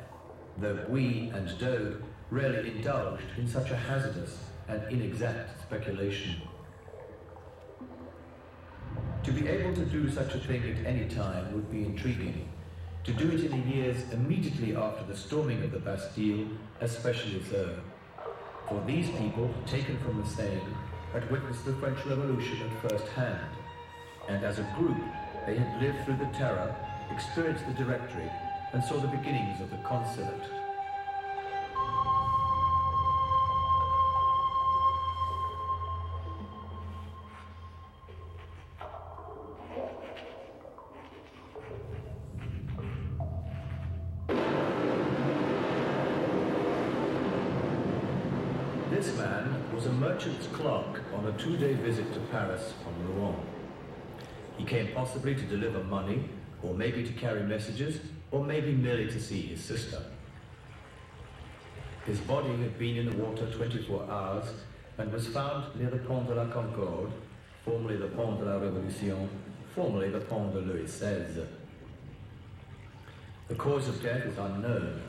[0.59, 6.37] though we and Daude rarely indulged in such a hazardous and inexact speculation.
[9.22, 12.49] To be able to do such a thing at any time would be intriguing.
[13.05, 16.47] To do it in the years immediately after the storming of the Bastille,
[16.81, 17.79] especially so.
[18.68, 20.61] For these people, taken from the Seine,
[21.12, 23.51] had witnessed the French Revolution at first hand,
[24.29, 24.99] and as a group,
[25.47, 26.74] they had lived through the terror,
[27.12, 28.31] experienced the Directory,
[28.72, 30.55] and saw the beginnings of the Consulate.
[49.87, 53.37] A merchant's clerk on a two-day visit to Paris from Rouen.
[54.59, 56.28] He came possibly to deliver money,
[56.62, 58.01] or maybe to carry messages,
[58.32, 60.03] or maybe merely to see his sister.
[62.05, 64.47] His body had been in the water 24 hours
[64.99, 67.12] and was found near the Pont de la Concorde,
[67.64, 69.28] formerly the Pont de la Révolution,
[69.72, 71.47] formerly the Pont de Louis XVI.
[73.47, 75.01] The cause of death is unknown,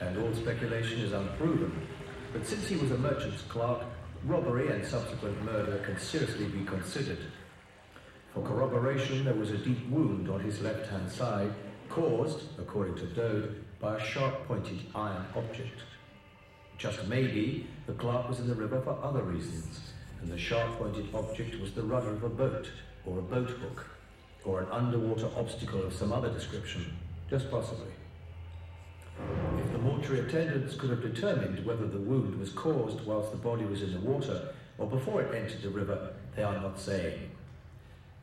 [0.00, 1.86] and all speculation is unproven,
[2.32, 3.82] but since he was a merchant's clerk,
[4.24, 7.18] robbery and subsequent murder can seriously be considered.
[8.32, 11.52] For corroboration, there was a deep wound on his left-hand side,
[11.88, 15.82] caused, according to Daude, by a sharp-pointed iron object.
[16.78, 21.60] Just maybe, the clerk was in the river for other reasons, and the sharp-pointed object
[21.60, 22.70] was the rudder of a boat,
[23.04, 23.86] or a boat hook,
[24.44, 26.96] or an underwater obstacle of some other description,
[27.28, 27.92] just possibly.
[29.58, 33.64] If the mortuary attendants could have determined whether the wound was caused whilst the body
[33.64, 37.30] was in the water or before it entered the river, they are not saying.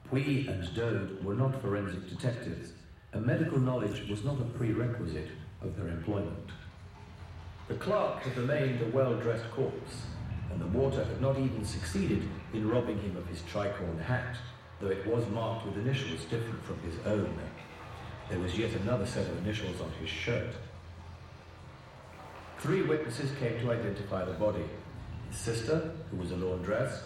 [0.10, 2.74] Bouille and Daude were not forensic detectives,
[3.14, 5.30] and medical knowledge was not a prerequisite
[5.62, 6.50] of their employment.
[7.68, 10.08] The clerk had remained a well-dressed corpse,
[10.52, 14.36] and the water had not even succeeded in robbing him of his tricorn hat,
[14.80, 17.38] though it was marked with initials different from his own.
[18.30, 20.54] There was yet another set of initials on his shirt.
[22.60, 24.66] Three witnesses came to identify the body.
[25.30, 27.04] His sister, who was a laundress,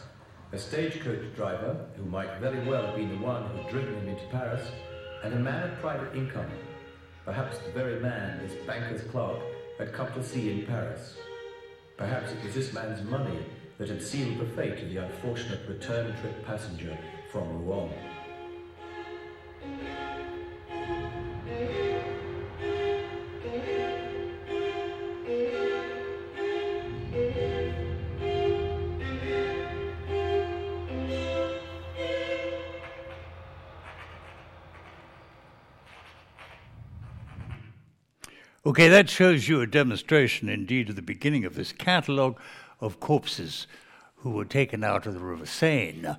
[0.52, 4.08] a stagecoach driver, who might very well have been the one who had driven him
[4.08, 4.68] into Paris,
[5.24, 6.50] and a man of private income,
[7.24, 9.40] perhaps the very man his banker's clerk
[9.78, 11.18] had come to see in Paris.
[11.98, 13.46] Perhaps it was this man's money
[13.78, 16.98] that had sealed the fate of the unfortunate return trip passenger
[17.32, 17.94] from Rouen.
[38.66, 42.40] Okay, that shows you a demonstration indeed of the beginning of this catalogue
[42.80, 43.68] of corpses
[44.16, 46.16] who were taken out of the River Seine.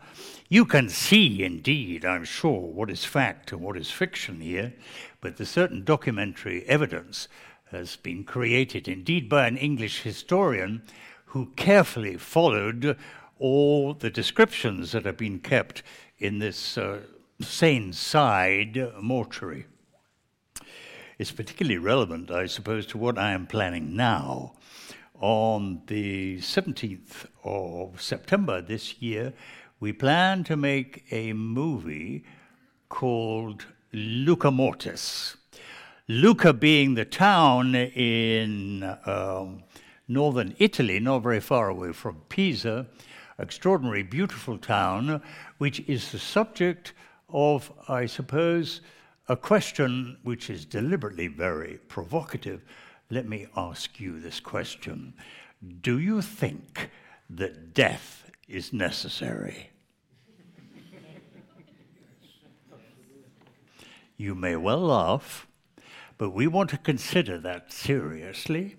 [0.51, 4.74] You can see, indeed, I'm sure, what is fact and what is fiction here,
[5.22, 7.28] but the certain documentary evidence
[7.70, 10.82] has been created, indeed, by an English historian
[11.28, 12.99] who carefully followed
[13.38, 15.82] all the descriptions that have been kept
[16.18, 16.99] in this uh,
[17.40, 19.64] Seine side mortuary.
[21.17, 24.55] It's particularly relevant, I suppose, to what I am planning now.
[25.21, 29.33] On the 17th of September this year,
[29.79, 32.25] we plan to make a movie
[32.89, 35.37] called Lucca Mortis.
[36.09, 39.62] Lucca being the town in um,
[40.09, 42.87] northern Italy, not very far away from Pisa,
[43.39, 45.23] extraordinary, beautiful town,
[45.59, 46.93] which is the subject
[47.29, 48.81] of, I suppose,
[49.29, 52.62] a question which is deliberately very provocative.
[53.11, 55.14] Let me ask you this question
[55.81, 56.91] Do you think
[57.31, 59.70] that death is necessary?
[64.16, 65.47] you may well laugh,
[66.18, 68.77] but we want to consider that seriously.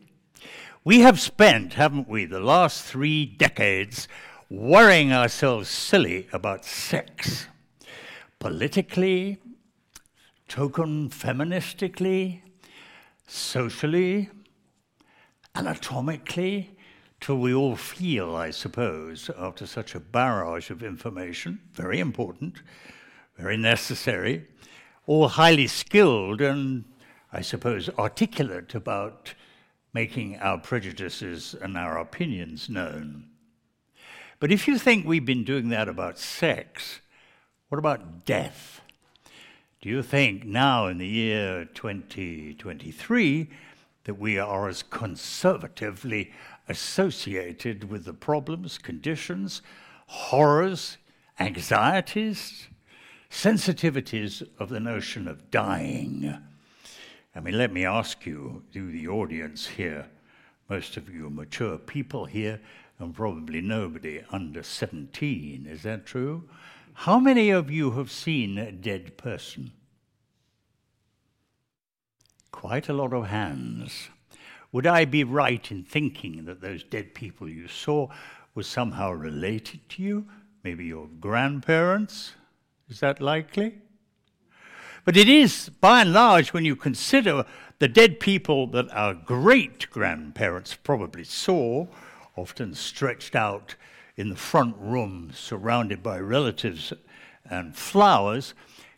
[0.83, 4.07] We have spent, haven't we, the last three decades
[4.49, 7.47] worrying ourselves silly about sex.
[8.39, 9.39] Politically,
[10.55, 12.41] token feministically,
[13.27, 14.29] socially,
[15.53, 16.77] anatomically,
[17.19, 22.61] till we all feel, I suppose, after such a barrage of information, very important,
[23.37, 24.47] very necessary,
[25.05, 26.85] all highly skilled and,
[27.33, 29.33] I suppose, articulate about
[29.93, 33.25] making our prejudices and our opinions known.
[34.39, 37.01] But if you think we've been doing that about sex,
[37.67, 38.79] what about death?
[39.85, 43.49] Do you think now in the year 2023
[44.05, 46.33] that we are as conservatively
[46.67, 49.61] associated with the problems, conditions,
[50.07, 50.97] horrors,
[51.39, 52.67] anxieties,
[53.29, 56.35] sensitivities of the notion of dying.
[57.35, 60.07] I mean, let me ask you, do the audience here,
[60.67, 62.59] most of you mature people here,
[62.97, 66.49] and probably nobody under 17, is that true?
[66.99, 69.73] How many of you have seen a dead person?
[72.51, 74.09] Quite a lot of hands.
[74.71, 78.07] Would I be right in thinking that those dead people you saw
[78.55, 80.25] were somehow related to you?
[80.63, 82.33] Maybe your grandparents?
[82.89, 83.75] Is that likely?
[85.03, 87.45] But it is, by and large, when you consider
[87.77, 91.87] the dead people that our great grandparents probably saw,
[92.35, 93.75] often stretched out
[94.17, 96.93] in the front room, surrounded by relatives
[97.49, 98.53] and flowers,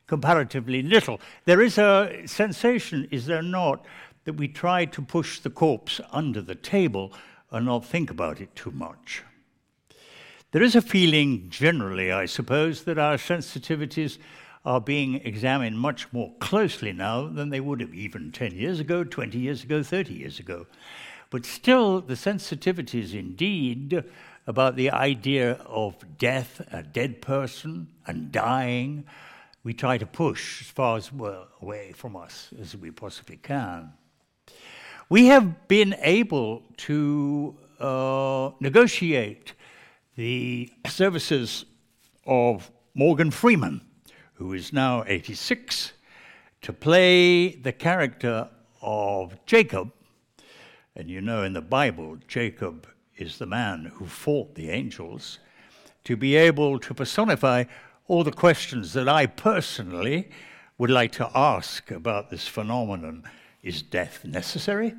[0.05, 1.19] comparatively little.
[1.45, 3.85] There is a sensation, is there not,
[4.25, 7.13] that we try to push the corpse under the table
[7.51, 9.23] and not think about it too much.
[10.51, 14.17] There is a feeling generally, I suppose, that our sensitivities
[14.65, 19.03] are being examined much more closely now than they would have even 10 years ago,
[19.03, 20.67] 20 years ago, 30 years ago.
[21.29, 24.03] But still, the sensitivities indeed
[24.47, 29.05] about the idea of death, a dead person, and dying,
[29.63, 33.91] we try to push as far as well away from us as we possibly can.
[35.09, 39.53] We have been able to uh, negotiate
[40.15, 41.65] the services
[42.25, 43.81] of Morgan Freeman,
[44.35, 45.91] who is now 86,
[46.61, 48.49] to play the character
[48.81, 49.91] of Jacob.
[50.95, 52.87] And you know, in the Bible, Jacob
[53.17, 55.39] is the man who fought the angels,
[56.03, 57.65] to be able to personify
[58.07, 60.29] all the questions that I personally
[60.77, 63.23] would like to ask about this phenomenon.
[63.63, 64.93] Is death necessary?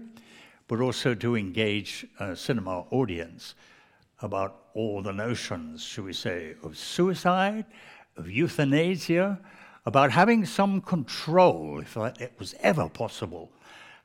[0.66, 3.54] But also to engage a cinema audience
[4.20, 7.64] about all the notions, should we say, of suicide,
[8.16, 9.40] of euthanasia,
[9.86, 13.50] about having some control, if it was ever possible,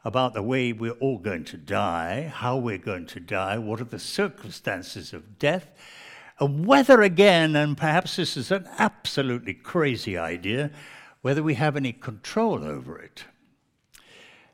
[0.04, 3.86] about the way we're all going to die, how we're going to die, what are
[3.86, 5.72] the circumstances of death,
[6.40, 10.72] and whether, again, and perhaps this is an absolutely crazy idea,
[11.22, 13.26] whether we have any control over it.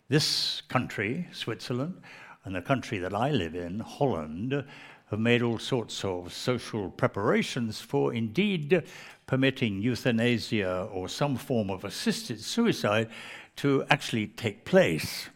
[0.08, 2.02] This country, Switzerland,
[2.44, 4.66] and the country that I live in, Holland,
[5.10, 8.84] have made all sorts of social preparations for indeed
[9.26, 13.10] permitting euthanasia or some form of assisted suicide
[13.56, 15.30] to actually take place.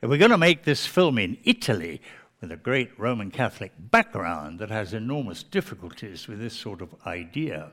[0.00, 2.00] And we're going to make this film in Italy
[2.40, 7.72] with a great Roman Catholic background that has enormous difficulties with this sort of idea.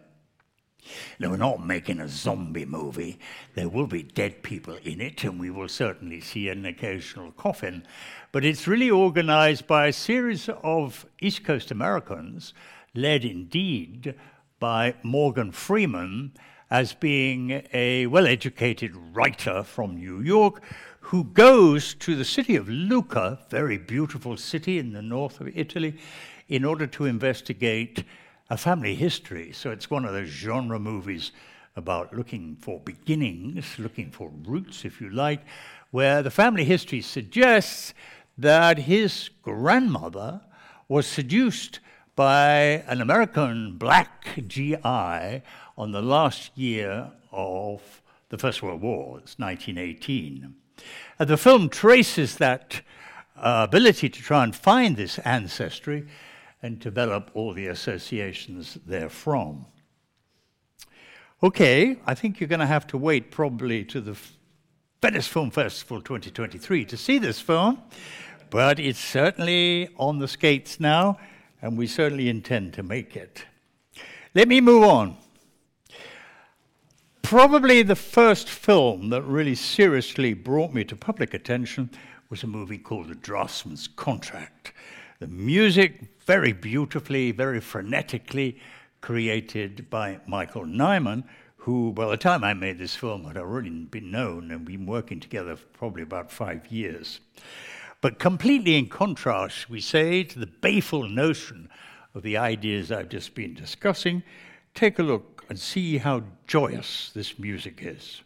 [1.19, 3.19] No, we're not making a zombie movie.
[3.53, 7.83] There will be dead people in it, and we will certainly see an occasional coffin.
[8.31, 12.55] But it's really organized by a series of East Coast Americans,
[12.95, 14.15] led indeed
[14.59, 16.33] by Morgan Freeman
[16.71, 20.61] as being a well educated writer from New York
[21.09, 25.95] who goes to the city of Lucca, very beautiful city in the north of Italy,
[26.47, 28.03] in order to investigate
[28.49, 29.51] a family history.
[29.51, 31.31] So it's one of those genre movies
[31.75, 35.41] about looking for beginnings, looking for roots, if you like,
[35.91, 37.93] where the family history suggests
[38.35, 40.41] that his grandmother
[40.87, 41.81] was seduced
[42.15, 44.81] by an American black GI
[45.77, 49.19] on the last year of the First World War.
[49.19, 50.55] It's 1918.
[51.19, 52.81] And the film traces that
[53.37, 56.07] uh, ability to try and find this ancestry
[56.61, 59.65] and develop all the associations therefrom.
[61.43, 64.17] Okay, I think you're going to have to wait probably to the
[65.01, 67.81] Venice Film Festival 2023 to see this film,
[68.49, 71.19] but it's certainly on the skates now,
[71.61, 73.45] and we certainly intend to make it.
[74.33, 75.17] Let me move on.
[77.25, 81.89] Probably the first film that really seriously brought me to public attention
[82.29, 84.73] was a movie called The Draughtsman's Contract.
[85.17, 88.59] The music very beautifully, very frenetically
[89.01, 91.23] created by Michael Nyman,
[91.57, 95.19] who, by the time I made this film, had already been known and been working
[95.19, 97.21] together for probably about five years.
[98.01, 101.71] But completely in contrast, we say, to the baleful notion
[102.13, 104.21] of the ideas I've just been discussing,
[104.75, 108.21] take a look and see how joyous this music is.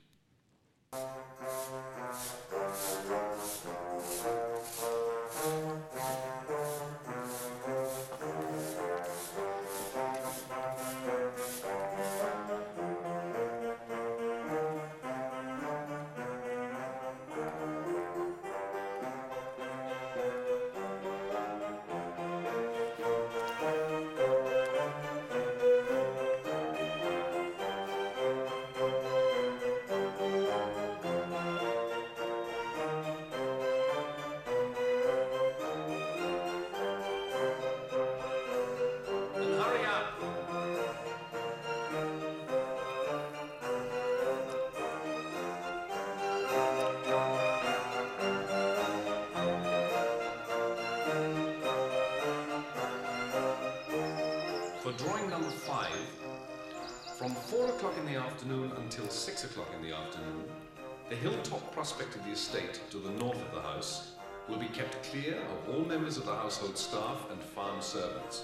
[67.89, 68.43] Servants.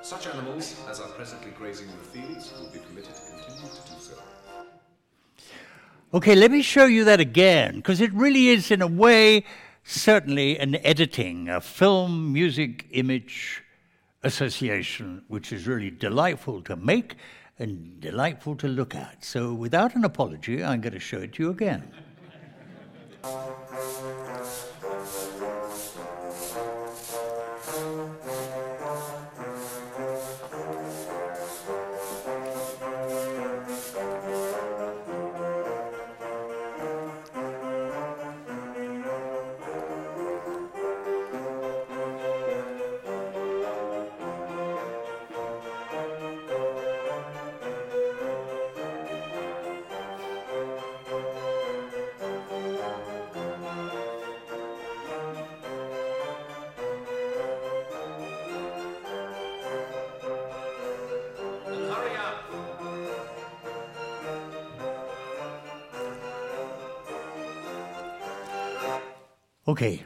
[0.00, 3.92] Such animals as are presently grazing in the fields will be permitted to continue to
[3.92, 4.14] do so.
[6.14, 9.44] Okay, let me show you that again, because it really is, in a way,
[9.84, 13.62] certainly an editing, a film, music, image
[14.22, 17.16] association, which is really delightful to make
[17.58, 19.24] and delightful to look at.
[19.24, 21.90] So, without an apology, I'm going to show it to you again.
[69.72, 70.02] Okay.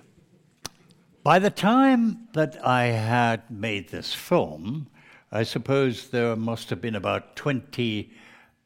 [1.25, 4.87] By the time that I had made this film,
[5.33, 8.13] I suppose there must have been about 20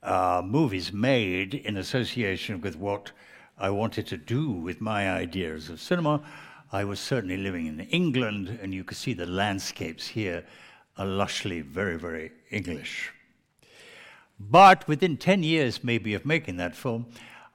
[0.03, 3.13] uh, movies made in association with what
[3.57, 6.21] I wanted to do with my ideas of cinema.
[6.71, 10.45] I was certainly living in England, and you could see the landscapes here
[10.99, 13.11] are lushly very, very English.
[14.39, 17.07] But within 10 years, maybe, of making that film,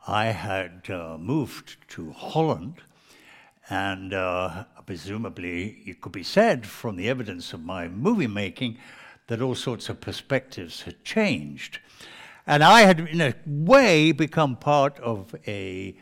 [0.07, 2.81] I had uh, moved to Holland.
[3.69, 8.77] And uh, presumably, it could be said from the evidence of my movie making
[9.27, 11.79] that all sorts of perspectives had changed.
[12.45, 15.97] And I had, in a way, become part of a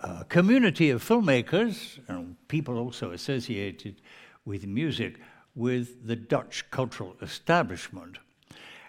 [0.00, 4.00] uh, community of filmmakers and people also associated
[4.44, 5.18] with music
[5.56, 8.18] with the Dutch cultural establishment.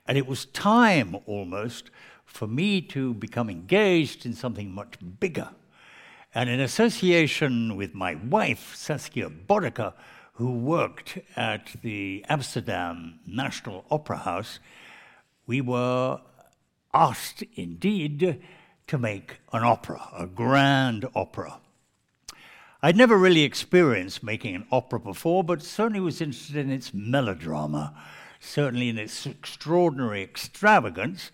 [0.06, 1.90] And it was time almost
[2.26, 5.50] for me to become engaged in something much bigger.
[6.40, 9.92] And in association with my wife, Saskia Boddeke,
[10.36, 14.60] who worked at the Amsterdam National Opera House,
[15.46, 16.22] we were
[16.94, 18.42] asked indeed
[18.88, 21.60] to make an opera, a grand opera.
[22.82, 28.02] I'd never really experienced making an opera before, but certainly was interested in its melodrama,
[28.40, 31.32] certainly in its extraordinary extravagance,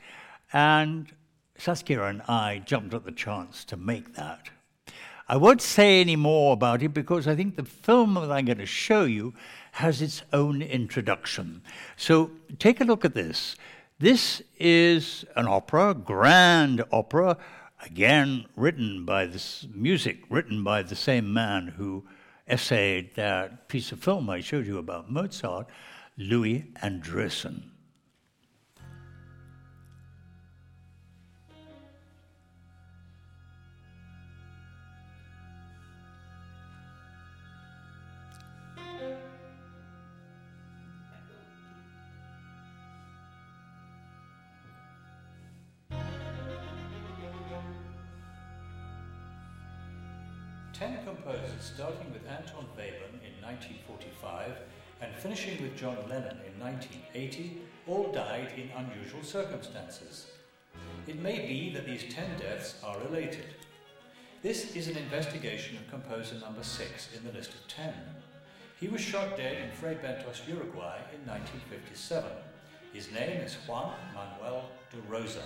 [0.51, 1.13] and
[1.59, 4.49] Saskia and I jumped at the chance to make that.
[5.28, 8.59] I won't say any more about it because I think the film that I'm going
[8.59, 9.34] to show you
[9.71, 11.63] has its own introduction.
[11.97, 13.55] So take a look at this.
[13.97, 17.38] This is an opera, grand opera,
[17.84, 22.05] again written by this music, written by the same man who
[22.47, 25.67] essayed that piece of film I showed you about Mozart,
[26.17, 27.71] Louis Andriessen.
[50.78, 54.57] Ten composers, starting with Anton Webern in 1945
[54.99, 60.28] and finishing with John Lennon in 1980, all died in unusual circumstances.
[61.07, 63.45] It may be that these ten deaths are related.
[64.41, 67.93] This is an investigation of composer number six in the list of ten.
[68.78, 72.30] He was shot dead in Fray Bentos, Uruguay in 1957.
[72.91, 75.43] His name is Juan Manuel de Rosa.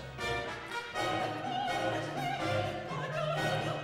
[3.72, 3.79] Oh,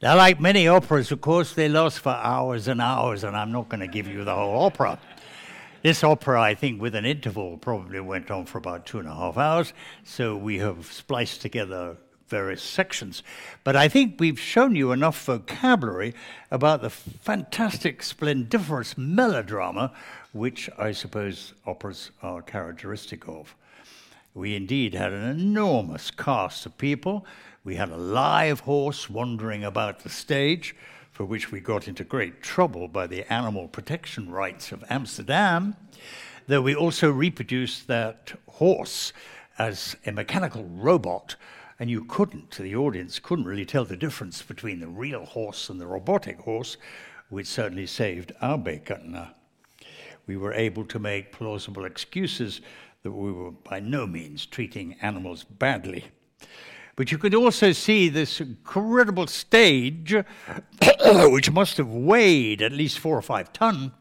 [0.00, 3.68] Now, like many operas, of course, they last for hours and hours, and I'm not
[3.68, 4.96] going to give you the whole opera.
[5.82, 9.14] This opera, I think, with an interval, probably went on for about two and a
[9.14, 9.72] half hours,
[10.04, 11.96] so we have spliced together
[12.28, 13.24] various sections.
[13.64, 16.14] But I think we've shown you enough vocabulary
[16.52, 19.92] about the fantastic, splendiferous melodrama
[20.32, 23.56] which I suppose operas are characteristic of.
[24.32, 27.26] We indeed had an enormous cast of people.
[27.64, 30.76] We had a live horse wandering about the stage,
[31.10, 35.76] for which we got into great trouble by the animal protection rights of Amsterdam,
[36.46, 39.12] though we also reproduced that horse
[39.58, 41.34] as a mechanical robot,
[41.80, 45.80] and you couldn't, the audience couldn't really tell the difference between the real horse and
[45.80, 46.76] the robotic horse,
[47.28, 49.26] which certainly saved our bacon.
[50.26, 52.60] We were able to make plausible excuses
[53.02, 56.06] that we were by no means treating animals badly.
[56.98, 60.16] But you could also see this incredible stage,
[61.30, 63.92] which must have weighed at least four or five ton,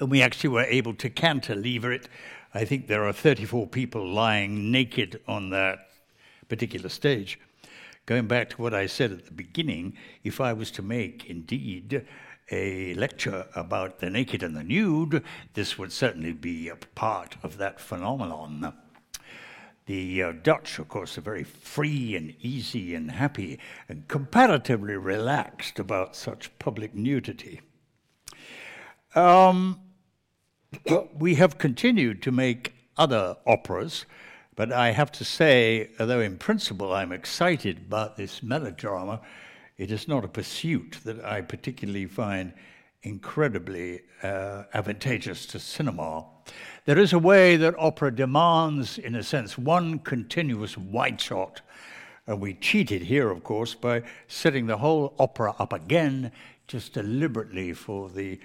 [0.00, 2.08] and we actually were able to cantilever it.
[2.54, 5.90] I think there are 34 people lying naked on that
[6.48, 7.38] particular stage.
[8.06, 12.06] Going back to what I said at the beginning, if I was to make indeed
[12.50, 15.22] a lecture about the naked and the nude,
[15.52, 18.72] this would certainly be a part of that phenomenon.
[19.86, 23.58] The uh, Dutch, of course, are very free and easy and happy
[23.88, 27.60] and comparatively relaxed about such public nudity.
[29.14, 29.80] Um,
[31.18, 34.06] we have continued to make other operas,
[34.54, 39.20] but I have to say, although in principle I'm excited about this melodrama,
[39.76, 42.52] it is not a pursuit that I particularly find
[43.02, 46.24] incredibly uh, advantageous to cinema.
[46.84, 51.60] There is a way that opera demands, in a sense, one continuous wide shot.
[52.26, 56.32] And we cheated here, of course, by setting the whole opera up again
[56.66, 58.40] just deliberately for the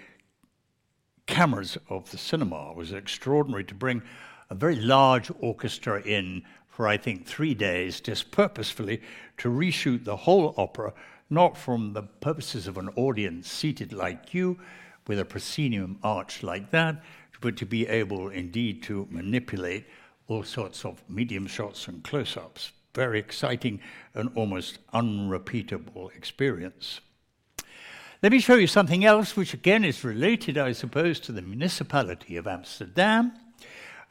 [1.25, 2.69] cameras of the cinema.
[2.69, 4.03] It was extraordinary to bring
[4.51, 9.01] a very large orchestra in for, I think, three days, just purposefully
[9.37, 10.93] to reshoot the whole opera,
[11.31, 14.59] not from the purposes of an audience seated like you
[15.07, 17.01] with a proscenium arch like that,
[17.41, 19.85] but to be able indeed to manipulate
[20.27, 22.71] all sorts of medium shots and close ups.
[22.93, 23.79] Very exciting
[24.13, 26.99] and almost unrepeatable experience.
[28.23, 32.35] Let me show you something else, which again is related, I suppose, to the municipality
[32.35, 33.31] of Amsterdam.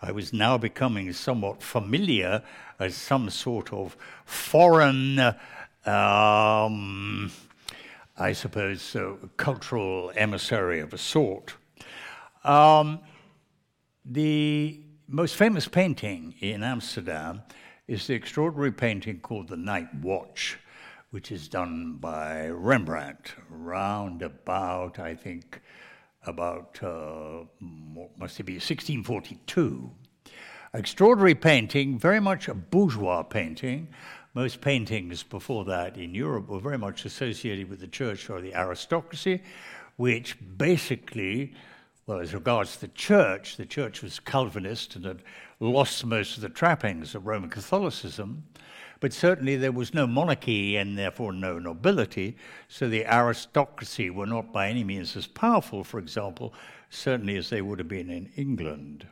[0.00, 2.42] I was now becoming somewhat familiar
[2.78, 5.18] as some sort of foreign,
[5.84, 7.32] um,
[8.16, 11.54] I suppose, uh, cultural emissary of a sort.
[12.44, 13.00] Um,
[14.09, 17.42] the most famous painting in Amsterdam
[17.88, 20.59] is the extraordinary painting called The Night Watch,
[21.11, 25.61] which is done by Rembrandt, round about, I think,
[26.24, 27.44] about, uh,
[28.16, 29.90] must it be 1642.
[30.74, 33.88] Extraordinary painting, very much a bourgeois painting.
[34.34, 38.54] Most paintings before that in Europe were very much associated with the church or the
[38.54, 39.42] aristocracy,
[39.96, 41.54] which basically
[42.07, 45.22] well, as regards the church, the church was Calvinist and had
[45.59, 48.44] lost most of the trappings of Roman Catholicism.
[49.00, 52.36] But certainly there was no monarchy and therefore no nobility,
[52.68, 56.54] so the aristocracy were not by any means as powerful, for example,
[56.90, 59.07] certainly as they would have been in England.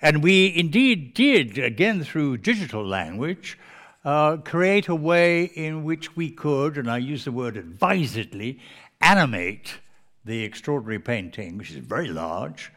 [0.00, 3.58] And we indeed did, again through digital language,
[4.04, 8.58] uh, create a way in which we could, and I use the word advisedly,
[9.00, 9.78] animate
[10.24, 12.72] the extraordinary painting, which is very large,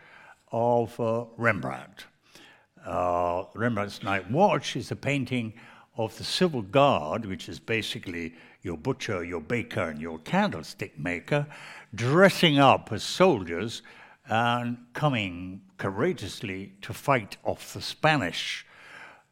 [0.52, 2.06] of uh, Rembrandt.
[2.86, 5.54] Uh, Rembrandt's Night Watch is a painting
[5.98, 11.48] of the civil guard, which is basically your butcher, your baker, and your candlestick maker,
[11.94, 13.82] dressing up as soldiers
[14.28, 18.66] and coming courageously to fight off the Spanish.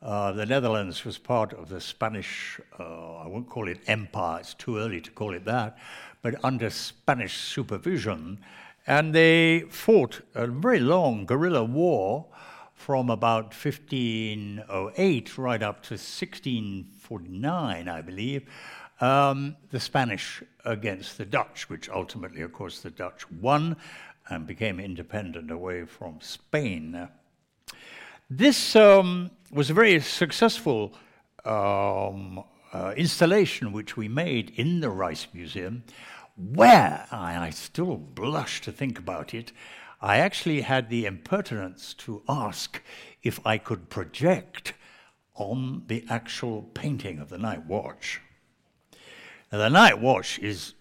[0.01, 4.53] Uh, the Netherlands was part of the Spanish, uh, I won't call it empire, it's
[4.53, 5.77] too early to call it that,
[6.23, 8.39] but under Spanish supervision.
[8.87, 12.25] And they fought a very long guerrilla war
[12.73, 18.49] from about 1508 right up to 1649, I believe,
[18.99, 23.75] um, the Spanish against the Dutch, which ultimately, of course, the Dutch won
[24.29, 27.07] and became independent away from Spain.
[28.29, 30.93] This um, was a very successful
[31.45, 32.43] um,
[32.73, 35.81] uh, installation which we made in the Rijksmuseum
[36.35, 39.51] where, I still blush to think about it,
[40.01, 42.81] I actually had the impertinence to ask
[43.21, 44.73] if I could project
[45.35, 48.21] on the actual painting of the Night Watch.
[49.53, 50.73] Now, the night watch is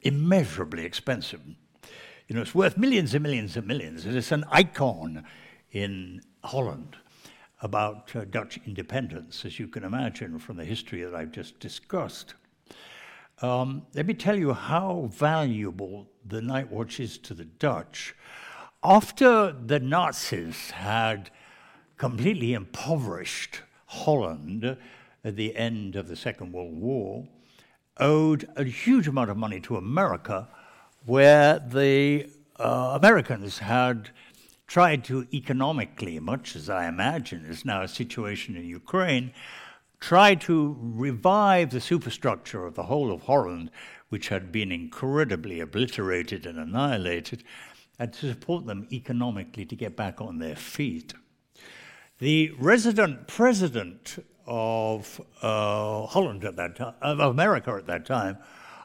[0.00, 1.40] immeasurably expensive.
[2.28, 4.06] You know, it's worth millions and millions and millions.
[4.06, 5.24] It is an icon
[5.72, 6.96] in Holland
[7.62, 12.34] about uh, Dutch independence, as you can imagine from the history that I've just discussed.
[13.42, 18.14] Um, let me tell you how valuable the night watch is to the Dutch.
[18.84, 21.30] After the Nazis had
[21.96, 24.76] completely impoverished Holland
[25.24, 27.28] at the end of the Second World War,
[27.96, 30.48] owed a huge amount of money to America,
[31.06, 32.28] where the
[32.58, 34.10] uh, Americans had
[34.66, 39.32] tried to economically, much as I imagine is now a situation in Ukraine,
[40.00, 43.70] try to revive the superstructure of the whole of Holland,
[44.08, 47.44] which had been incredibly obliterated and annihilated,
[47.98, 51.12] and to support them economically to get back on their feet.
[52.18, 58.38] The resident president of uh, Holland at that time, of America at that time,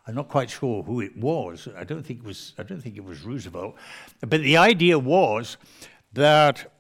[0.07, 1.68] I'm not quite sure who it was.
[1.76, 2.53] I don't think it was.
[2.57, 3.76] I don't think it was Roosevelt.
[4.22, 5.57] But the idea was
[6.13, 6.72] that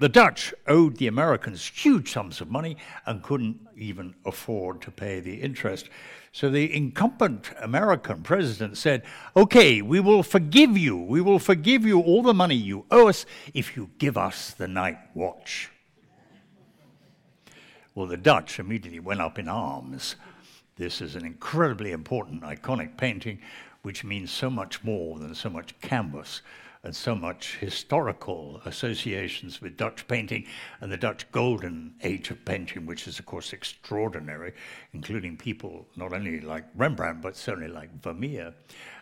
[0.00, 5.20] the Dutch owed the Americans huge sums of money and couldn't even afford to pay
[5.20, 5.90] the interest.
[6.32, 9.02] So the incumbent American president said,
[9.36, 10.96] Okay, we will forgive you.
[10.96, 14.66] We will forgive you all the money you owe us if you give us the
[14.66, 15.70] night watch.
[17.94, 20.16] Well, the Dutch immediately went up in arms.
[20.76, 23.38] This is an incredibly important, iconic painting,
[23.82, 26.40] which means so much more than so much canvas
[26.82, 30.46] and so much historical associations with Dutch painting
[30.80, 34.54] and the Dutch golden age of painting, which is, of course, extraordinary,
[34.92, 38.54] including people not only like Rembrandt, but certainly like Vermeer.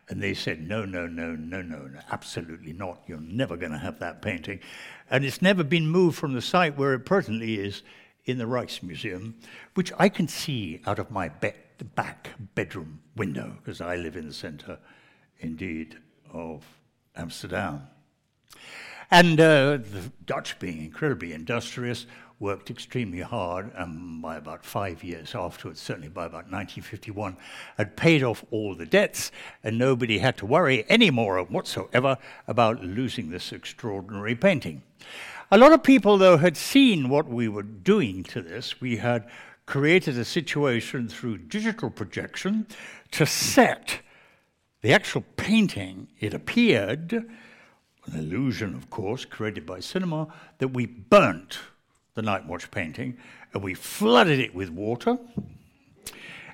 [0.09, 3.03] And they said, no, no, no, no, no, no, absolutely not.
[3.07, 4.59] You're never going to have that painting.
[5.11, 7.83] And it's never been moved from the site where it presently is
[8.25, 9.35] in the Rijksmuseum,
[9.75, 11.53] which I can see out of my be-
[11.95, 14.79] back bedroom window, because I live in the center,
[15.39, 15.97] indeed,
[16.33, 16.65] of
[17.19, 17.89] Amsterdam.
[19.11, 22.07] And uh, the Dutch, being incredibly industrious,
[22.41, 27.37] worked extremely hard, and by about five years afterwards, certainly by about 1951,
[27.77, 29.33] had paid off all the debts,
[29.65, 32.17] and nobody had to worry anymore whatsoever
[32.47, 34.83] about losing this extraordinary painting.
[35.51, 38.81] A lot of people, though, had seen what we were doing to this.
[38.81, 39.29] We had
[39.67, 42.67] created a situation through digital projection
[43.13, 44.01] to set
[44.83, 46.09] the actual painting.
[46.21, 51.59] It appeared, an illusion, of course, created by cinema, that we burnt
[52.15, 53.17] the Night Watch painting
[53.53, 55.19] and we flooded it with water.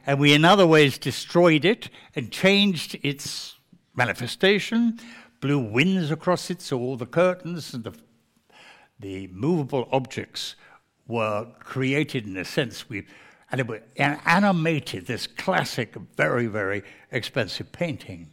[0.07, 3.57] And we, in other ways, destroyed it and changed its
[3.95, 4.99] manifestation,
[5.41, 7.95] blew winds across it, so all the curtains and the
[9.01, 10.57] the movable objects
[11.07, 13.05] were created in a sense we
[13.61, 18.31] and it animated this classic, very, very expensive painting.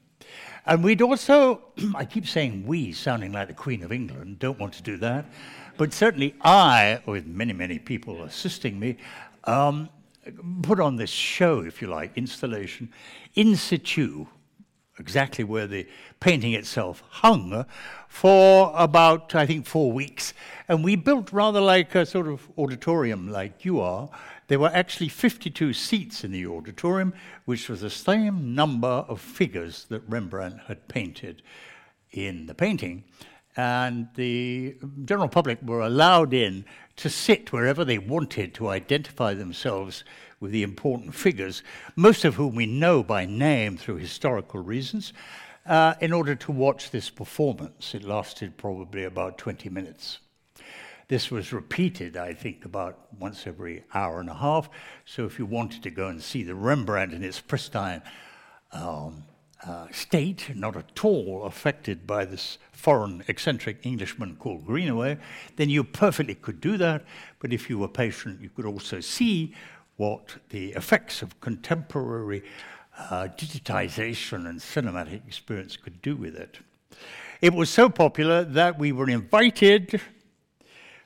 [0.65, 1.61] And we'd also,
[1.95, 5.25] I keep saying we, sounding like the Queen of England, don't want to do that,
[5.77, 8.97] but certainly I, with many, many people assisting me,
[9.45, 9.89] um,
[10.61, 12.91] put on this show, if you like, installation
[13.33, 14.27] in situ,
[14.99, 15.87] exactly where the
[16.19, 17.65] painting itself hung,
[18.07, 20.33] for about, I think, four weeks.
[20.67, 24.09] And we built rather like a sort of auditorium like you are.
[24.51, 27.13] There were actually 52 seats in the auditorium,
[27.45, 31.41] which was the same number of figures that Rembrandt had painted
[32.11, 33.05] in the painting.
[33.55, 34.75] And the
[35.05, 36.65] general public were allowed in
[36.97, 40.03] to sit wherever they wanted to identify themselves
[40.41, 41.63] with the important figures,
[41.95, 45.13] most of whom we know by name through historical reasons,
[45.65, 47.95] uh, in order to watch this performance.
[47.95, 50.19] It lasted probably about 20 minutes.
[51.11, 54.69] This was repeated, I think, about once every hour and a half.
[55.03, 58.01] So if you wanted to go and see the Rembrandt in its pristine
[58.71, 59.25] um,
[59.67, 65.17] uh, state, not at all affected by this foreign eccentric Englishman called Greenaway,
[65.57, 67.03] then you perfectly could do that.
[67.39, 69.53] But if you were patient, you could also see
[69.97, 72.41] what the effects of contemporary
[72.97, 76.59] uh, digitization and cinematic experience could do with it.
[77.41, 79.99] It was so popular that we were invited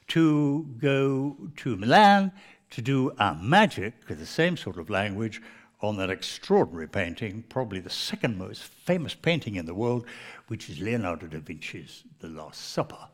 [0.08, 2.32] to go to Milan
[2.72, 5.42] to do a magic with the same sort of language
[5.82, 10.06] on that extraordinary painting, probably the second most famous painting in the world,
[10.48, 13.08] which is Leonardo da Vinci's The Last Supper.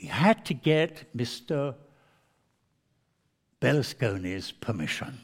[0.00, 1.74] We had to get Mr.
[3.60, 5.18] Berlusconi's permission.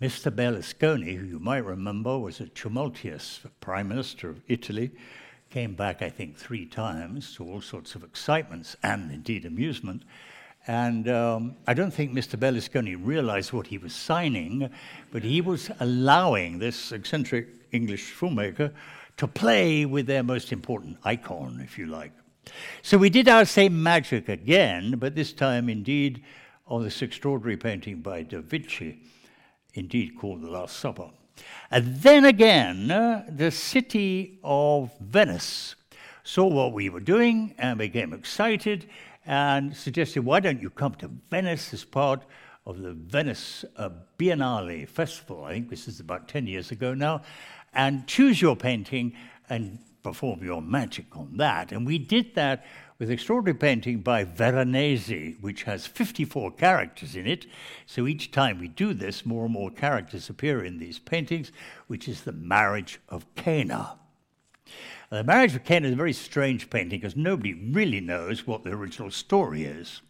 [0.00, 0.30] Mr.
[0.30, 4.90] Berlusconi, who you might remember was a tumultuous prime minister of Italy,
[5.50, 10.02] came back, I think, three times to all sorts of excitements and indeed amusement.
[10.66, 12.36] And um, I don't think Mr.
[12.38, 14.68] Berlusconi realized what he was signing,
[15.12, 18.72] but he was allowing this eccentric English filmmaker
[19.16, 22.12] to play with their most important icon, if you like.
[22.82, 26.22] So we did our same magic again, but this time indeed
[26.66, 28.98] on this extraordinary painting by Da Vinci,
[29.74, 31.10] indeed called The Last Supper.
[31.70, 35.74] And then again, uh, the city of Venice
[36.22, 38.88] saw what we were doing and became excited
[39.24, 42.22] and suggested, why don't you come to Venice as part
[42.64, 45.44] of the Venice uh, Biennale Festival?
[45.44, 47.22] I think this is about 10 years ago now,
[47.72, 49.14] and choose your painting
[49.48, 51.72] and perform your magic on that.
[51.72, 52.64] And we did that
[52.98, 57.46] with extraordinary painting by Veronese, which has 54 characters in it.
[57.84, 61.52] So each time we do this, more and more characters appear in these paintings,
[61.86, 63.98] which is the marriage of Cana.
[65.12, 68.64] Uh, the Marriage of Cana is a very strange painting because nobody really knows what
[68.64, 70.00] the original story is.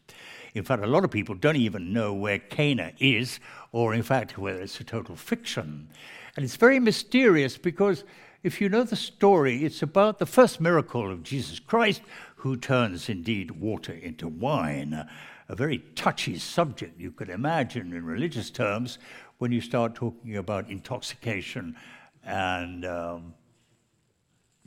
[0.54, 3.40] In fact, a lot of people don't even know where Cana is,
[3.72, 5.90] or in fact, whether it's a total fiction.
[6.34, 8.04] And it's very mysterious because
[8.42, 12.00] if you know the story, it's about the first miracle of Jesus Christ,
[12.46, 15.08] who turns indeed water into wine.
[15.48, 18.98] A very touchy subject, you could imagine, in religious terms,
[19.38, 21.76] when you start talking about intoxication
[22.24, 23.34] and um,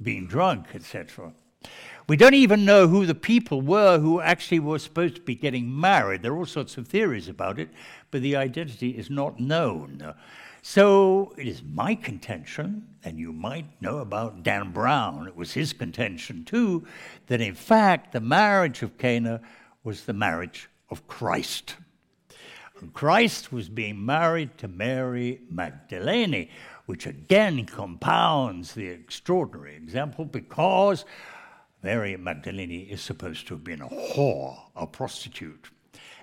[0.02, 1.32] being drunk, etc.
[2.08, 5.80] We don't even know who the people were who actually were supposed to be getting
[5.80, 6.22] married.
[6.22, 7.70] There are all sorts of theories about it,
[8.12, 10.14] but the identity is not known.
[10.62, 15.74] So it is my contention, and you might know about Dan Brown, it was his
[15.74, 16.86] contention too,
[17.28, 19.42] that in fact the marriage of Cana
[19.84, 21.76] was the marriage of Christ.
[22.80, 26.50] And Christ was being married to Mary Magdalene,
[26.86, 31.06] which again compounds the extraordinary example because
[31.84, 35.70] Mary Magdalene is supposed to have been a whore, a prostitute.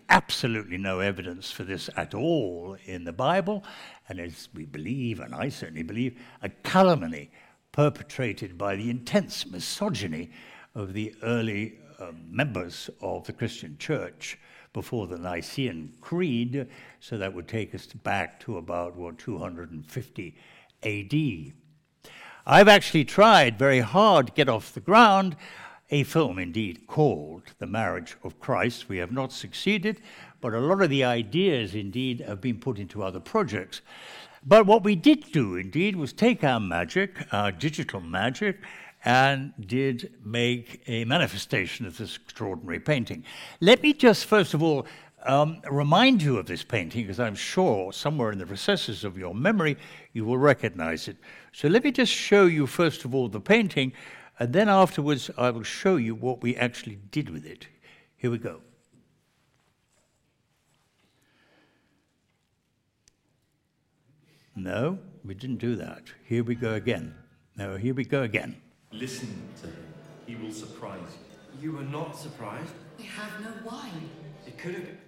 [0.09, 3.65] Absolutely no evidence for this at all in the Bible,
[4.09, 7.31] and as we believe, and I certainly believe, a calumny
[7.73, 10.31] perpetrated by the intense misogyny
[10.75, 14.39] of the early uh, members of the Christian church
[14.73, 16.69] before the Nicene Creed,
[17.01, 20.37] so that would take us back to about, what, 250
[20.83, 21.53] AD.
[22.47, 25.37] I've actually tried very hard to get off the ground
[25.91, 28.89] a film indeed called The Marriage of Christ.
[28.89, 30.01] We have not succeeded,
[30.41, 33.81] but a lot of the ideas indeed have been put into other projects.
[34.45, 38.61] But what we did do indeed was take our magic, our digital magic,
[39.05, 43.25] and did make a manifestation of this extraordinary painting.
[43.61, 44.87] Let me just first of all
[45.25, 49.35] um, remind you of this painting, because I'm sure somewhere in the recesses of your
[49.35, 49.77] memory
[50.13, 51.17] you will recognize it.
[51.53, 53.93] So let me just show you, first of all, the painting,
[54.39, 57.67] and then afterwards I will show you what we actually did with it.
[58.17, 58.61] Here we go.
[64.59, 66.05] No, we didn't do that.
[66.25, 67.15] Here we go again.
[67.57, 68.57] No, here we go again.
[68.91, 69.29] Listen
[69.61, 69.77] to him.
[70.27, 70.99] He will surprise
[71.61, 71.71] you.
[71.71, 72.73] You were not surprised?
[72.99, 74.09] We have no wine.
[74.47, 74.99] It could have been.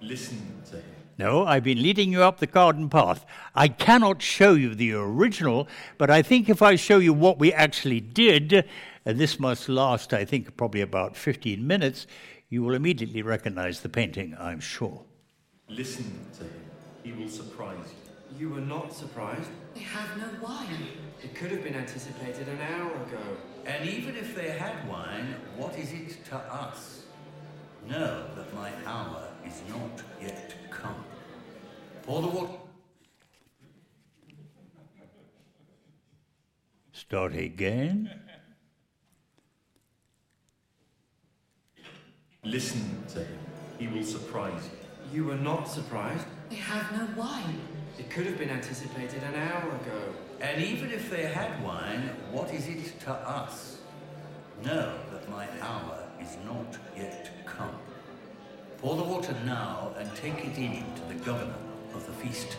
[0.00, 0.84] Listen to him.
[1.18, 3.24] No, I've been leading you up the garden path.
[3.54, 5.66] I cannot show you the original,
[5.98, 8.68] but I think if I show you what we actually did,
[9.04, 12.06] and this must last, I think, probably about 15 minutes,
[12.48, 15.02] you will immediately recognize the painting, I'm sure.
[15.68, 16.52] Listen to him.
[17.02, 18.38] He will surprise you.
[18.38, 19.48] You were not surprised?
[19.74, 20.88] They have no wine.
[21.22, 23.36] It could have been anticipated an hour ago.
[23.64, 27.04] And even if they had wine, what is it to us?
[27.88, 31.04] Know that my hour is not yet come.
[32.02, 32.52] Pour the water.
[36.92, 38.10] Start again.
[42.46, 43.38] Listen to him.
[43.76, 45.18] He will surprise you.
[45.18, 46.24] You were not surprised?
[46.48, 47.60] We have no wine.
[47.98, 50.14] It could have been anticipated an hour ago.
[50.40, 53.78] And even if they had wine, what is it to us?
[54.64, 57.74] Know that my hour is not yet come.
[58.78, 61.56] Pour the water now and take it in to the governor
[61.94, 62.56] of the feast.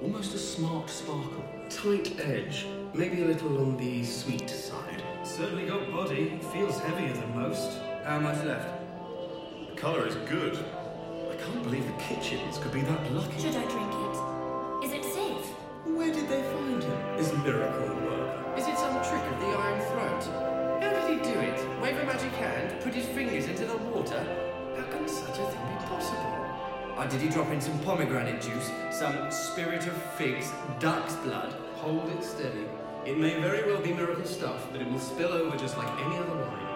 [0.00, 1.44] Almost a smart sparkle.
[1.68, 2.66] Tight edge.
[2.94, 5.02] Maybe a little on the sweet side.
[5.24, 6.38] Certainly got body.
[6.52, 7.80] Feels heavier than most.
[8.04, 8.80] How much left?
[9.70, 10.56] The colour is good.
[10.56, 13.42] I can't believe the kitchens could be that lucky.
[13.42, 14.86] Should I drink it?
[14.86, 15.46] Is it safe?
[15.84, 17.16] Where did they find him?
[17.16, 18.54] This miracle worker.
[18.56, 20.24] Is it some trick of the Iron Throat?
[20.80, 21.80] How did he do it?
[21.82, 24.24] Wave a magic hand, put his fingers into the water?
[24.76, 26.27] How can such a thing be possible?
[26.98, 30.50] Or did he drop in some pomegranate juice, some spirit of figs,
[30.80, 31.54] duck's blood?
[31.76, 32.66] Hold it steady.
[33.06, 36.16] It may very well be miracle stuff, but it will spill over just like any
[36.16, 36.67] other wine.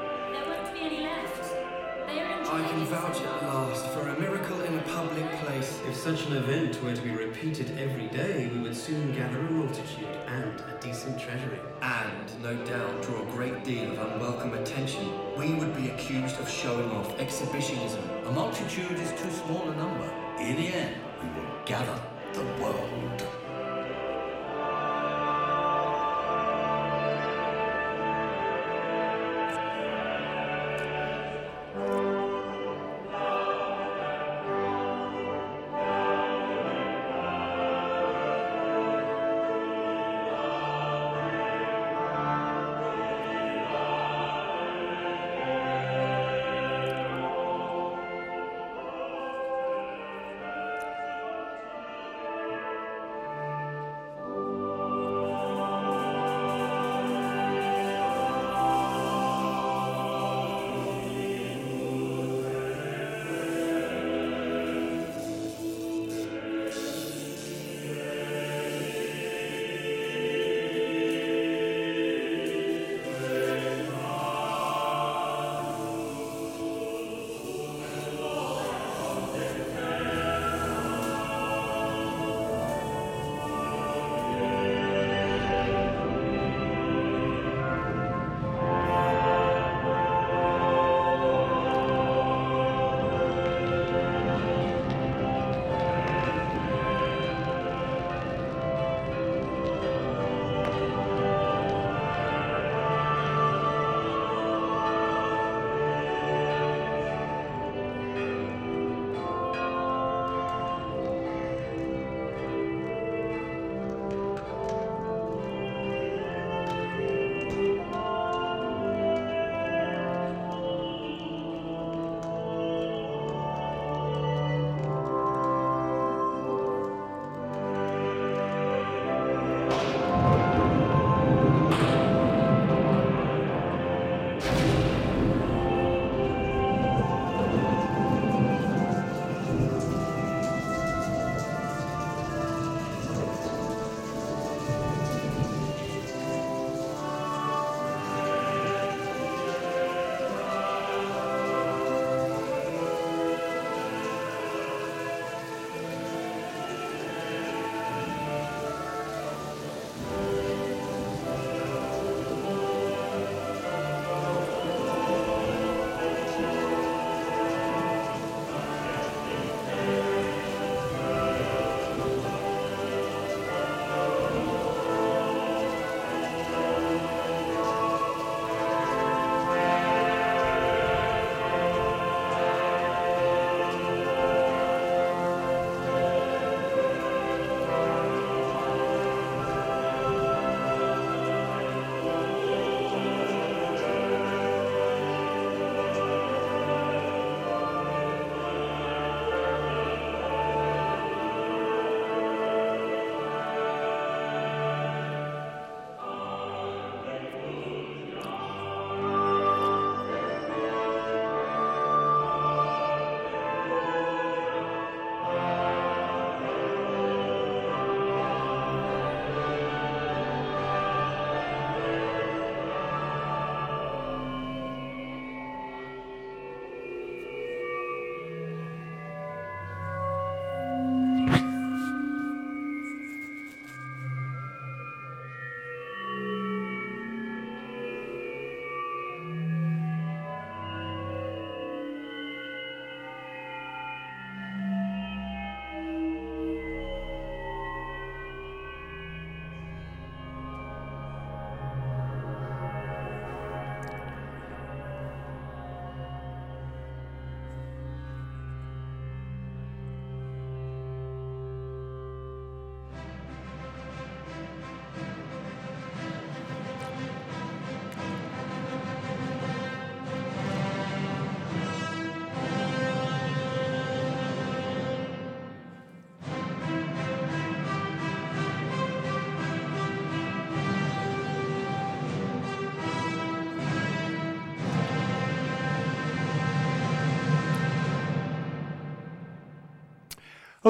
[2.53, 5.81] I can vouch at last for a miracle in a public place.
[5.89, 9.51] If such an event were to be repeated every day, we would soon gather a
[9.51, 11.61] multitude and a decent treasury.
[11.81, 15.09] And, no doubt, draw a great deal of unwelcome attention.
[15.35, 18.03] We would be accused of showing off exhibitionism.
[18.27, 20.13] A multitude is too small a number.
[20.39, 21.99] In the end, we will gather
[22.35, 23.02] the world.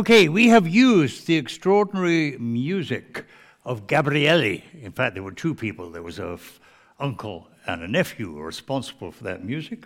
[0.02, 3.24] Okay, we have used the extraordinary music
[3.64, 4.64] of Gabrieli.
[4.82, 5.90] In fact, there were two people.
[5.90, 6.58] There was a f-
[6.98, 9.84] uncle and a nephew responsible for that music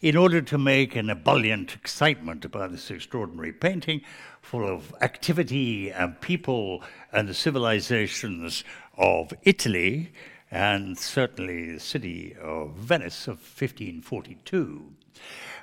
[0.00, 4.00] in order to make an ebullient excitement about this extraordinary painting
[4.42, 6.82] full of activity and people
[7.12, 8.64] and the civilizations
[8.98, 10.10] of Italy
[10.50, 14.90] and certainly the city of Venice of 1542.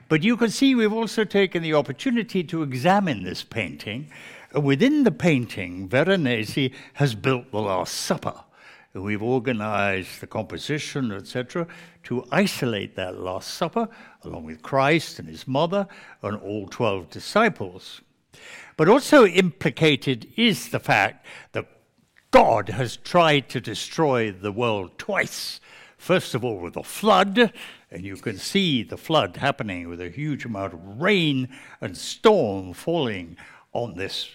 [0.09, 4.11] But you can see we've also taken the opportunity to examine this painting.
[4.53, 8.35] Within the painting, Veronese has built the Last Supper.
[8.93, 11.65] We've organized the composition, etc.,
[12.03, 13.89] to isolate that Last Supper,
[14.23, 15.87] along with Christ and his mother
[16.21, 18.01] and all 12 disciples.
[18.77, 21.67] But also implicated is the fact that
[22.29, 25.59] God has tried to destroy the world twice.
[25.97, 27.53] First of all, with a flood,
[27.93, 31.47] and you can see the flood happening with a huge amount of rain
[31.79, 33.37] and storm falling
[33.71, 34.31] on this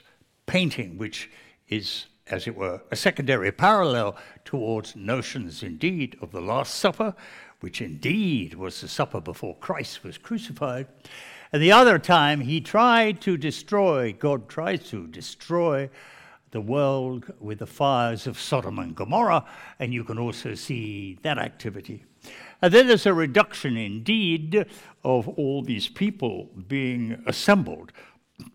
[0.46, 1.28] painting, which
[1.68, 7.16] is, as it were, a secondary parallel towards notions indeed of the Last Supper,
[7.58, 10.86] which indeed was the supper before Christ was crucified.
[11.52, 15.90] And the other time, he tried to destroy, God tries to destroy
[16.52, 19.44] the world with the fires of Sodom and Gomorrah,
[19.80, 22.04] and you can also see that activity.
[22.60, 24.66] And then there's a reduction, indeed,
[25.04, 27.92] of all these people being assembled.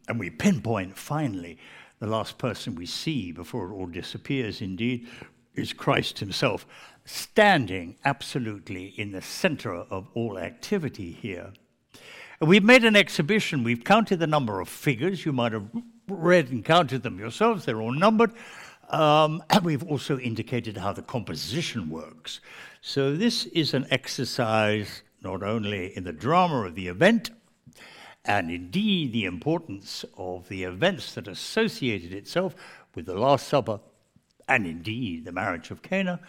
[0.08, 1.58] And we pinpoint finally
[2.00, 5.08] the last person we see before it all disappears, indeed,
[5.56, 6.66] is Christ himself,
[7.06, 11.54] standing absolutely in the center of all activity here.
[12.40, 15.26] And we've made an exhibition, we've counted the number of figures.
[15.26, 15.70] You might have
[16.10, 18.34] read and counted them yourselves, they're all numbered.
[18.90, 22.42] Um, and we've also indicated how the composition works.
[22.86, 27.32] So, this is an exercise not only in the drama of the event,
[28.26, 32.56] and indeed the importance of the events that associated itself
[32.94, 33.80] with the Last Supper,
[34.50, 36.20] and indeed the marriage of Cana,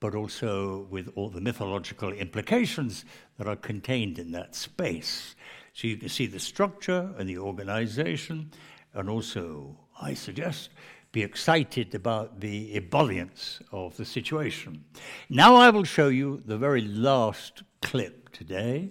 [0.00, 3.04] but also with all the mythological implications
[3.38, 5.36] that are contained in that space.
[5.74, 8.50] So you can see the structure and the organization,
[8.94, 10.70] and also, I suggest,
[11.14, 14.84] be excited about the ebullience of the situation.
[15.30, 18.90] Now I will show you the very last clip today,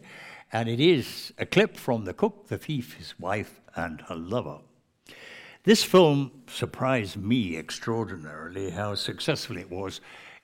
[0.53, 4.59] and it is a clip from The Cook, the Thief, his wife, and her lover.
[5.65, 9.99] This film surprised me extraordinarily how successful it was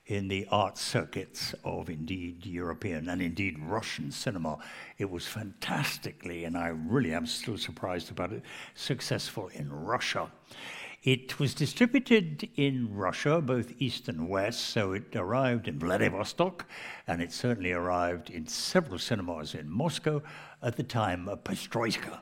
[0.05, 4.57] in the art circuits of indeed European and indeed Russian cinema.
[4.97, 8.43] It was fantastically, and I really am still surprised about it,
[8.73, 10.29] successful in Russia.
[11.03, 16.65] It was distributed in Russia, both east and west, so it arrived in Vladivostok,
[17.07, 20.21] and it certainly arrived in several cinemas in Moscow
[20.61, 22.19] at the time of Perestroika,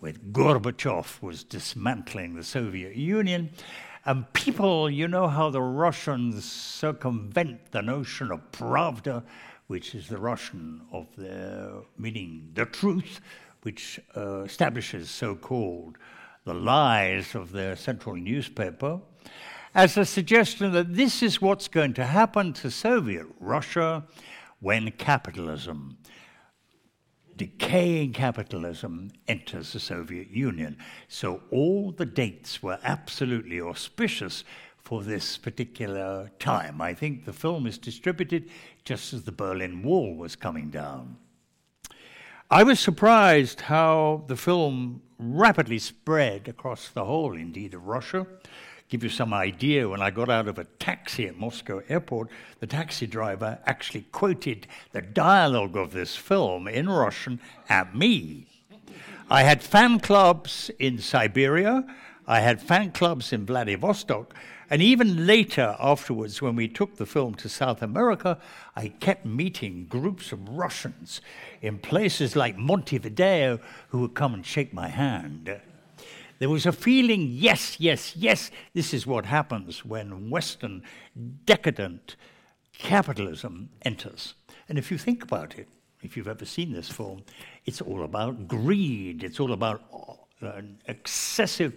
[0.00, 3.50] when Gorbachev was dismantling the Soviet Union.
[4.04, 9.22] And people, you know how the Russians circumvent the notion of pravda,
[9.68, 13.20] which is the Russian of the meaning the truth,
[13.62, 15.98] which uh, establishes so called
[16.48, 18.98] the lies of their central newspaper
[19.74, 24.02] as a suggestion that this is what's going to happen to Soviet Russia
[24.58, 25.98] when capitalism,
[27.36, 30.78] decaying capitalism, enters the Soviet Union.
[31.06, 34.42] So all the dates were absolutely auspicious
[34.78, 36.80] for this particular time.
[36.80, 38.48] I think the film is distributed
[38.86, 41.18] just as the Berlin Wall was coming down.
[42.50, 48.26] I was surprised how the film rapidly spread across the whole, indeed, of Russia.
[48.88, 52.30] Give you some idea, when I got out of a taxi at Moscow airport,
[52.60, 57.38] the taxi driver actually quoted the dialogue of this film in Russian
[57.68, 58.46] at me.
[59.28, 61.84] I had fan clubs in Siberia,
[62.26, 64.34] I had fan clubs in Vladivostok,
[64.70, 68.38] and even later, afterwards, when we took the film to South America,
[68.76, 71.20] I kept meeting groups of Russians
[71.62, 75.60] in places like Montevideo who would come and shake my hand.
[76.38, 80.82] There was a feeling, yes, yes, yes, this is what happens when Western
[81.46, 82.16] decadent
[82.76, 84.34] capitalism enters.
[84.68, 85.68] And if you think about it,
[86.02, 87.24] if you've ever seen this film,
[87.64, 89.82] it's all about greed, it's all about
[90.42, 91.72] uh, excessive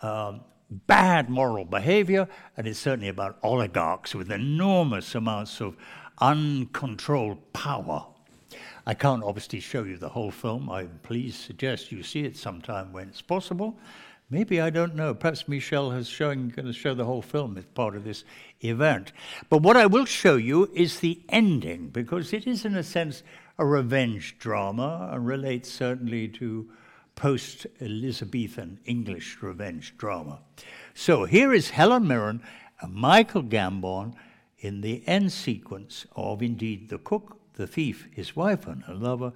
[0.00, 5.76] um, bad moral behavior, and it's certainly about oligarchs with enormous amounts of
[6.20, 8.06] uncontrolled power.
[8.86, 10.70] I can't obviously show you the whole film.
[10.70, 13.78] I please suggest you see it sometime when it's possible.
[14.30, 15.14] Maybe I don't know.
[15.14, 18.24] Perhaps Michel is showing going to show the whole film as part of this
[18.60, 19.12] event.
[19.48, 23.22] But what I will show you is the ending, because it is in a sense
[23.58, 26.68] a revenge drama and relates certainly to
[27.18, 30.38] post Elizabethan English revenge drama.
[30.94, 32.40] So here is Helen Mirren
[32.80, 34.14] and Michael Gambon
[34.60, 39.32] in the end sequence of indeed The Cook, the Thief, His Wife, and Her Lover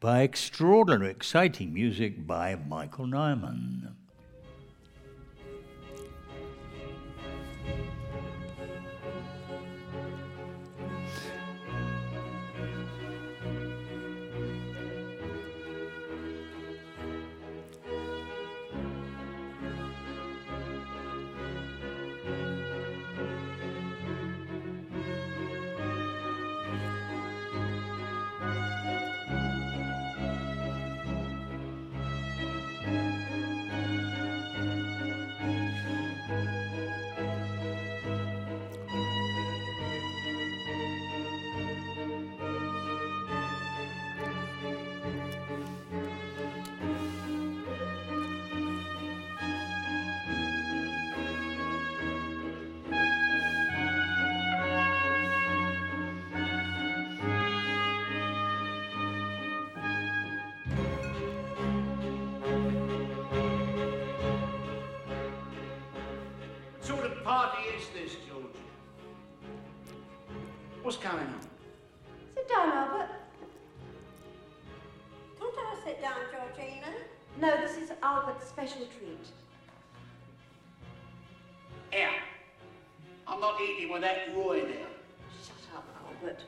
[0.00, 3.92] by extraordinary, exciting music by Michael Nyman.
[84.00, 84.86] Not eating with that Roy there.
[85.42, 86.40] Shut up, Albert.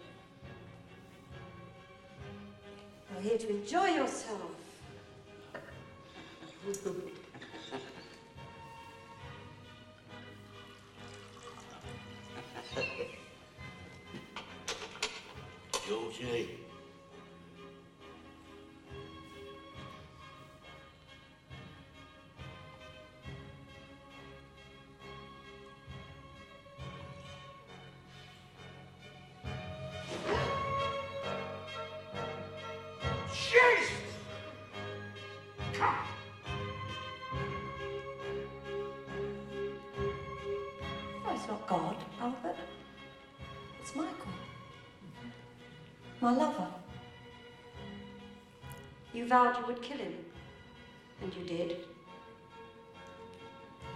[3.12, 4.40] You're here to enjoy yourself.
[15.88, 16.67] Georgie.
[46.28, 46.66] My lover.
[49.14, 50.12] You vowed you would kill him.
[51.22, 51.76] And you did.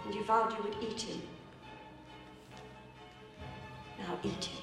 [0.06, 1.20] And you vowed you would eat him.
[3.98, 4.62] Now eat him.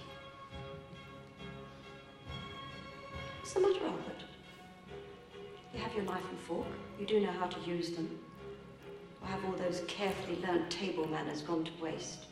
[3.39, 4.23] What's the matter, Albert?
[5.71, 6.65] You have your knife and fork.
[6.99, 8.17] You do know how to use them.
[9.21, 12.25] Or have all those carefully learned table manners gone to waste?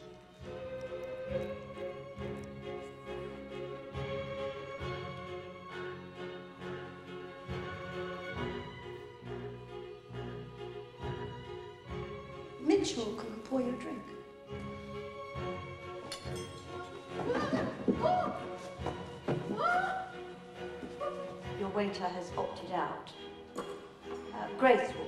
[22.06, 23.12] Has opted out.
[23.58, 23.62] Uh,
[24.60, 25.07] Grace will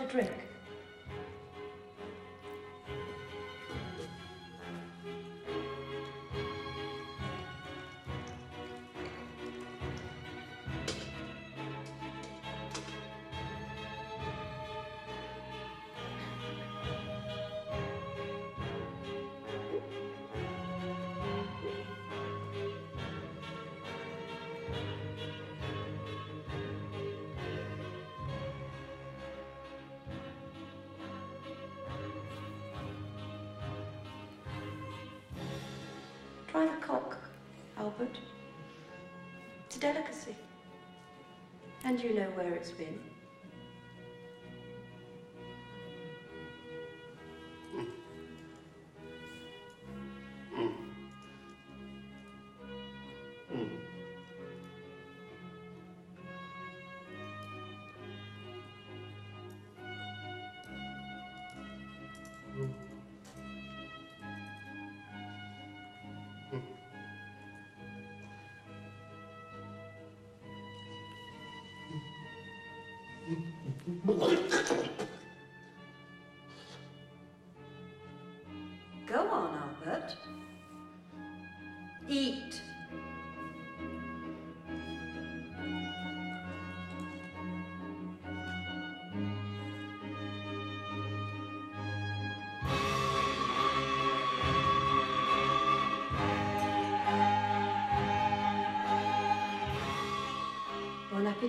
[0.00, 0.39] a drink.
[42.02, 42.99] You know where it's been.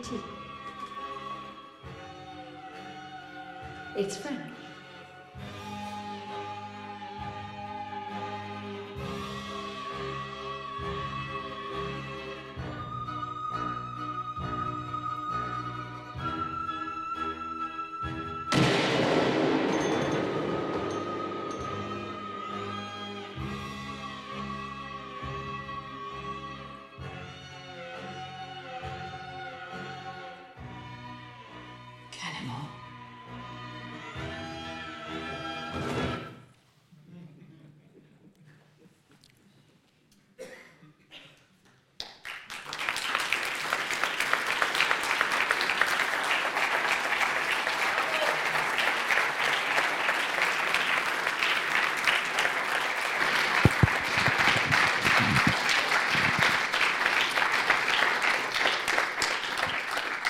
[0.01, 0.19] Appetit.
[3.95, 4.40] It's French.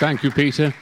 [0.02, 0.74] Thank you, Peter.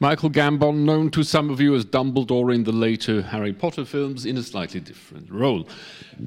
[0.00, 4.24] Michael Gambon, known to some of you as Dumbledore in the later Harry Potter films,
[4.24, 5.68] in a slightly different role.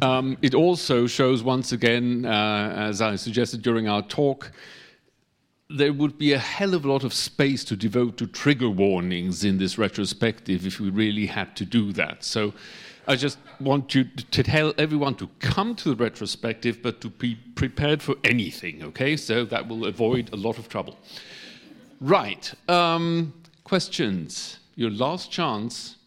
[0.03, 4.51] Um, it also shows once again, uh, as I suggested during our talk,
[5.72, 9.43] there would be a hell of a lot of space to devote to trigger warnings
[9.43, 12.23] in this retrospective if we really had to do that.
[12.23, 12.53] So
[13.07, 17.39] I just want you to tell everyone to come to the retrospective, but to be
[17.56, 19.18] prepared for anything, okay?
[19.18, 20.95] So that will avoid a lot of trouble.
[22.01, 22.53] Right.
[22.69, 24.59] Um, questions?
[24.76, 25.97] Your last chance.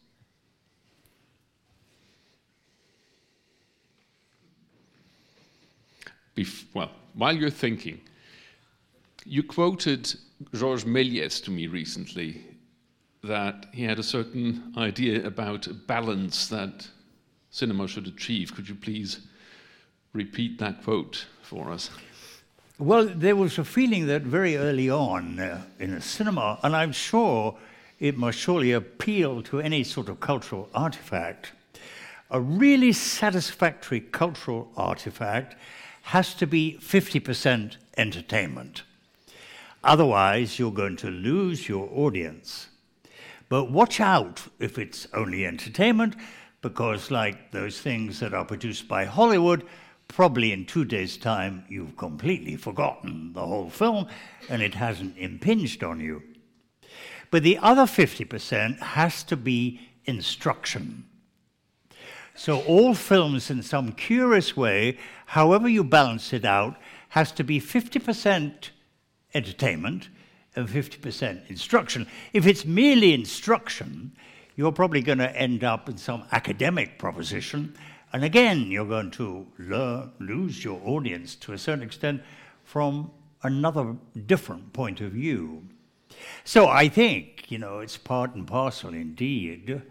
[6.35, 8.01] Bef- well, while you're thinking,
[9.27, 10.15] you quoted
[10.55, 12.43] Georges Méliès to me recently
[13.23, 16.89] that he had a certain idea about a balance that
[17.51, 18.55] cinema should achieve.
[18.55, 19.21] Could you please
[20.15, 21.91] repeat that quote for us?
[22.83, 26.91] Well, there was a feeling that very early on uh, in a cinema, and I'm
[26.91, 27.57] sure
[28.01, 31.53] it must surely appeal to any sort of cultural artifact,
[32.29, 35.55] a really satisfactory cultural artifact
[36.03, 38.83] has to be 50% entertainment.
[39.85, 42.67] Otherwise, you're going to lose your audience.
[43.49, 46.17] But watch out if it's only entertainment,
[46.63, 49.65] because, like those things that are produced by Hollywood,
[50.13, 54.07] probably in two days' time you've completely forgotten the whole film
[54.49, 56.23] and it hasn't impinged on you.
[57.31, 61.05] But the other 50% has to be instruction.
[62.35, 66.77] So all films, in some curious way, however you balance it out,
[67.11, 68.71] has to be 50%
[69.35, 70.09] entertainment
[70.57, 72.07] and 50% instruction.
[72.33, 74.13] If it's merely instruction,
[74.57, 77.75] you're probably going to end up in some academic proposition
[78.13, 82.23] and again, you're going to learn, lose your audience to a certain extent
[82.63, 83.11] from
[83.43, 85.63] another different point of view.
[86.45, 89.83] So I think, you know, it's part and parcel indeed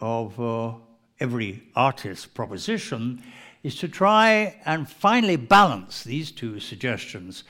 [0.00, 0.74] of uh,
[1.18, 3.22] every artist's proposition
[3.62, 7.42] is to try and finally balance these two suggestions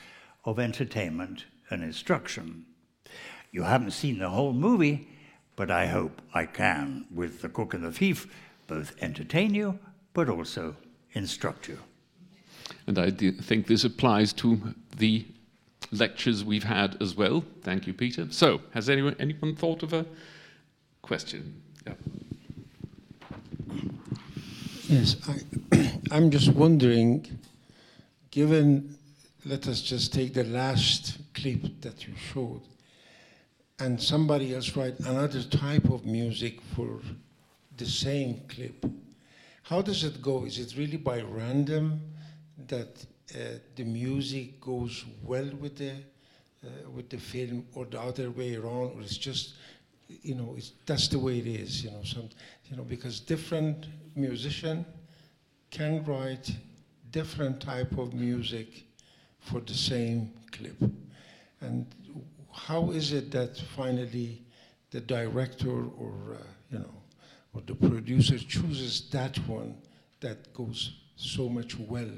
[0.44, 2.64] of entertainment and instruction.
[3.50, 5.08] You haven't seen the whole movie,
[5.56, 8.28] but I hope I can, with The Cook and the Thief,
[8.68, 9.78] both entertain you
[10.16, 10.74] but also
[11.12, 11.78] instruct you.
[12.86, 14.58] And I think this applies to
[14.96, 15.26] the
[15.92, 17.44] lectures we've had as well.
[17.60, 18.26] Thank you, Peter.
[18.30, 20.06] So, has anyone, anyone thought of a
[21.02, 21.60] question?
[21.86, 21.92] Yeah.
[24.88, 27.38] Yes, I, I'm just wondering,
[28.30, 28.96] given,
[29.44, 32.62] let us just take the last clip that you showed,
[33.78, 37.00] and somebody else write another type of music for
[37.76, 38.86] the same clip
[39.68, 40.44] how does it go?
[40.44, 42.00] Is it really by random
[42.68, 48.30] that uh, the music goes well with the uh, with the film, or the other
[48.30, 49.54] way around, or it's just
[50.08, 51.82] you know it's, that's the way it is.
[51.82, 52.28] You know, some
[52.70, 54.86] you know because different musician
[55.72, 56.48] can write
[57.10, 58.84] different type of music
[59.40, 60.80] for the same clip,
[61.60, 61.86] and
[62.52, 64.42] how is it that finally
[64.92, 66.94] the director or uh, you know
[67.56, 69.74] or the producer chooses that one
[70.20, 72.10] that goes so much well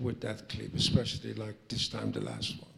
[0.00, 2.70] with that clip, especially like this time, the last one?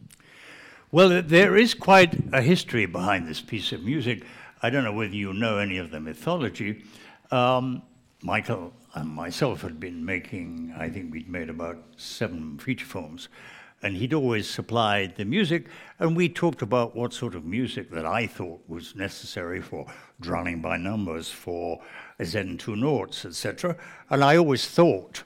[0.91, 4.23] Well, there is quite a history behind this piece of music.
[4.61, 6.83] I don't know whether you know any of the mythology.
[7.31, 7.83] Um,
[8.21, 13.27] Michael and myself had been making, I think we'd made about seven feature films,
[13.83, 15.67] and he'd always supplied the music,
[15.99, 19.85] and we talked about what sort of music that I thought was necessary for
[20.21, 21.81] Drowning by Numbers, for
[22.23, 23.75] Zed Two Noughts, etc.
[24.09, 25.23] And I always thought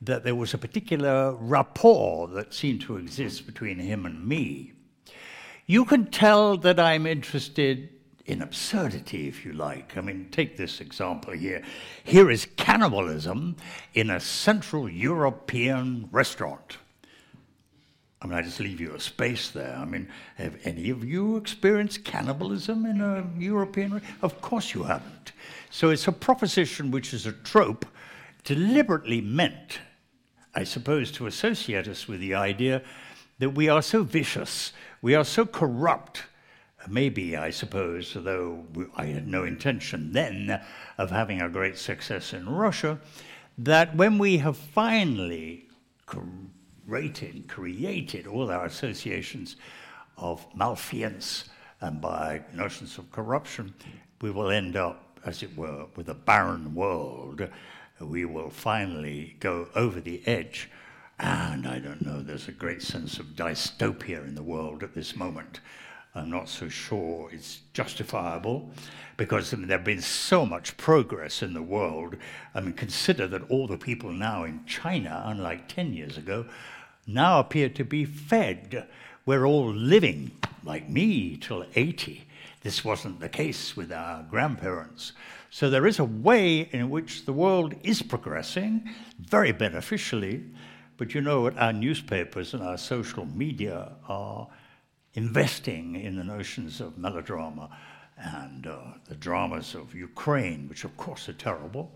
[0.00, 4.72] that there was a particular rapport that seemed to exist between him and me.
[5.66, 7.90] You can tell that I'm interested
[8.24, 9.96] in absurdity, if you like.
[9.96, 11.62] I mean, take this example here.
[12.04, 13.56] Here is cannibalism
[13.94, 16.78] in a Central European restaurant.
[18.22, 19.74] I mean, I just leave you a space there.
[19.74, 24.02] I mean, have any of you experienced cannibalism in a European?
[24.20, 25.32] Of course you haven't.
[25.70, 27.86] So it's a proposition which is a trope
[28.44, 29.78] deliberately meant,
[30.54, 32.82] I suppose, to associate us with the idea
[33.38, 36.24] that we are so vicious, we are so corrupt,
[36.86, 38.66] maybe, I suppose, though
[38.96, 40.60] I had no intention then
[40.98, 42.98] of having a great success in Russia,
[43.56, 45.68] that when we have finally
[47.48, 49.56] created all our associations
[50.16, 51.48] of malfeasance
[51.80, 53.74] and by notions of corruption,
[54.20, 57.48] we will end up, as it were, with a barren world.
[58.00, 60.70] We will finally go over the edge.
[61.18, 65.16] And I don't know, there's a great sense of dystopia in the world at this
[65.16, 65.60] moment.
[66.14, 68.70] I'm not so sure it's justifiable
[69.16, 72.16] because I mean, there has been so much progress in the world.
[72.54, 76.46] I mean, consider that all the people now in China, unlike 10 years ago,
[77.12, 78.86] now appear to be fed.
[79.26, 80.32] We're all living,
[80.64, 82.26] like me, till 80.
[82.62, 85.12] This wasn't the case with our grandparents.
[85.50, 88.88] So there is a way in which the world is progressing
[89.18, 90.44] very beneficially,
[90.96, 91.58] but you know what?
[91.58, 94.46] Our newspapers and our social media are
[95.14, 97.70] investing in the notions of melodrama
[98.16, 101.90] and uh, the dramas of Ukraine, which of course are terrible.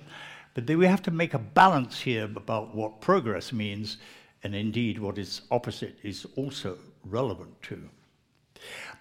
[0.54, 3.98] But we have to make a balance here about what progress means
[4.44, 7.88] and indeed what is opposite is also relevant too.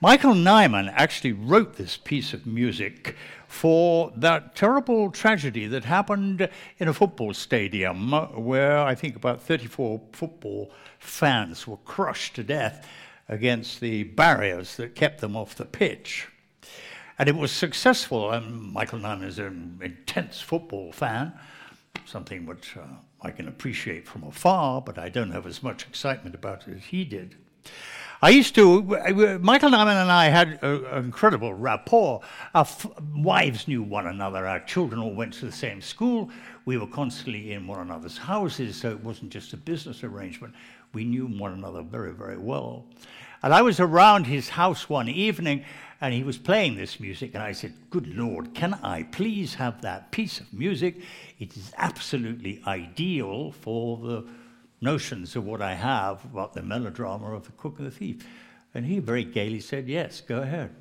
[0.02, 3.16] Michael Nyman actually wrote this piece of music
[3.48, 6.50] for that terrible tragedy that happened
[6.80, 8.12] in a football stadium
[8.44, 12.88] where I think about 34 football fans were crushed to death
[13.30, 16.28] against the barriers that kept them off the pitch.
[17.20, 21.34] And it was successful, and Michael Nyman is an intense football fan,
[22.06, 22.82] something which uh,
[23.24, 26.84] I can appreciate from afar, but I don't have as much excitement about it as
[26.86, 27.36] he did.
[28.22, 28.82] I used to,
[29.42, 32.22] Michael Nyman and I had an incredible rapport.
[32.56, 36.30] Our f- wives knew one another, our children all went to the same school.
[36.64, 40.54] We were constantly in one another's houses, so it wasn't just a business arrangement.
[40.94, 42.86] We knew one another very, very well.
[43.42, 45.66] And I was around his house one evening,
[46.00, 49.82] and he was playing this music, and I said, Good Lord, can I please have
[49.82, 51.02] that piece of music?
[51.44, 54.26] It is absolutely ideal for the
[54.80, 58.26] notions of what I have about the melodrama of the cook and the thief.
[58.74, 60.74] And he very gaily said, Yes, go ahead.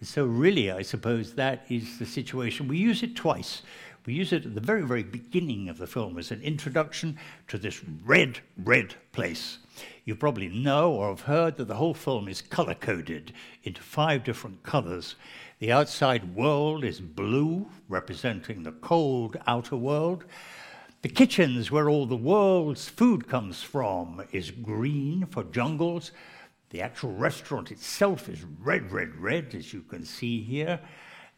[0.00, 2.68] So, really, I suppose that is the situation.
[2.68, 3.62] We use it twice.
[4.06, 7.18] We use it at the very, very beginning of the film as an introduction
[7.48, 9.58] to this red, red place.
[10.08, 14.24] You probably know or have heard that the whole film is color coded into five
[14.24, 15.16] different colors.
[15.58, 20.24] The outside world is blue, representing the cold outer world.
[21.02, 26.12] The kitchens where all the world's food comes from is green for jungles.
[26.70, 30.80] The actual restaurant itself is red, red, red, as you can see here.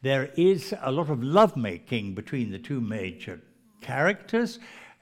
[0.02, 3.40] There is a lot of lovemaking between the two major
[3.80, 4.60] characters.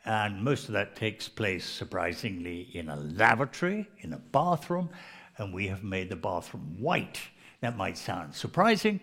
[0.09, 4.89] And most of that takes place, surprisingly, in a lavatory, in a bathroom,
[5.37, 7.21] and we have made the bathroom white.
[7.61, 9.01] That might sound surprising,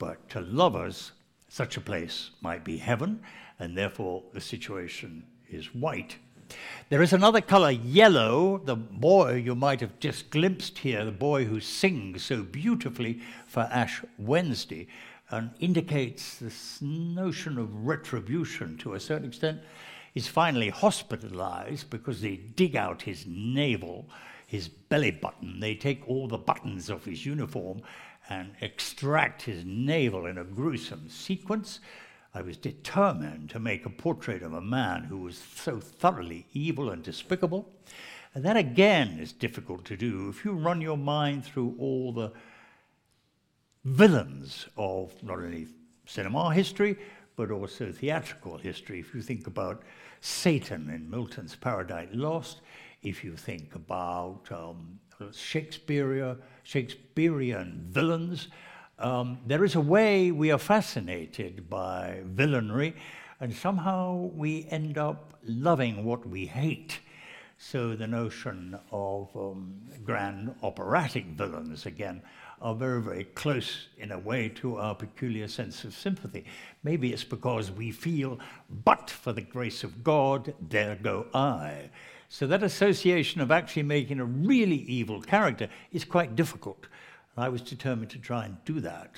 [0.00, 1.12] but to lovers,
[1.48, 3.20] such a place might be heaven,
[3.60, 6.16] and therefore the situation is white.
[6.88, 11.44] There is another color, yellow, the boy you might have just glimpsed here, the boy
[11.44, 14.88] who sings so beautifully for Ash Wednesday,
[15.30, 19.60] and indicates this notion of retribution to a certain extent
[20.18, 24.10] is finally hospitalized because they dig out his navel,
[24.48, 25.60] his belly button.
[25.60, 27.82] They take all the buttons off his uniform
[28.28, 31.78] and extract his navel in a gruesome sequence.
[32.34, 36.90] I was determined to make a portrait of a man who was so thoroughly evil
[36.90, 37.70] and despicable.
[38.34, 42.32] And that again is difficult to do if you run your mind through all the
[43.84, 45.68] villains of not only
[46.06, 46.98] cinema history,
[47.36, 48.98] but also theatrical history.
[48.98, 49.84] If you think about
[50.20, 52.60] Satan in Milton's Paradise Lost,
[53.02, 54.98] if you think about um,
[55.32, 58.48] Shakespeare, Shakespearean villains,
[58.98, 62.94] um, there is a way we are fascinated by villainy,
[63.40, 66.98] And somehow we end up loving what we hate.
[67.58, 69.74] So the notion of um,
[70.04, 72.22] grand operatic villains, again,
[72.60, 76.44] are very, very close in a way to our peculiar sense of sympathy.
[76.82, 78.38] Maybe it's because we feel,
[78.84, 81.90] but for the grace of God, there go I.
[82.28, 86.86] So that association of actually making a really evil character is quite difficult.
[87.34, 89.12] And I was determined to try and do that.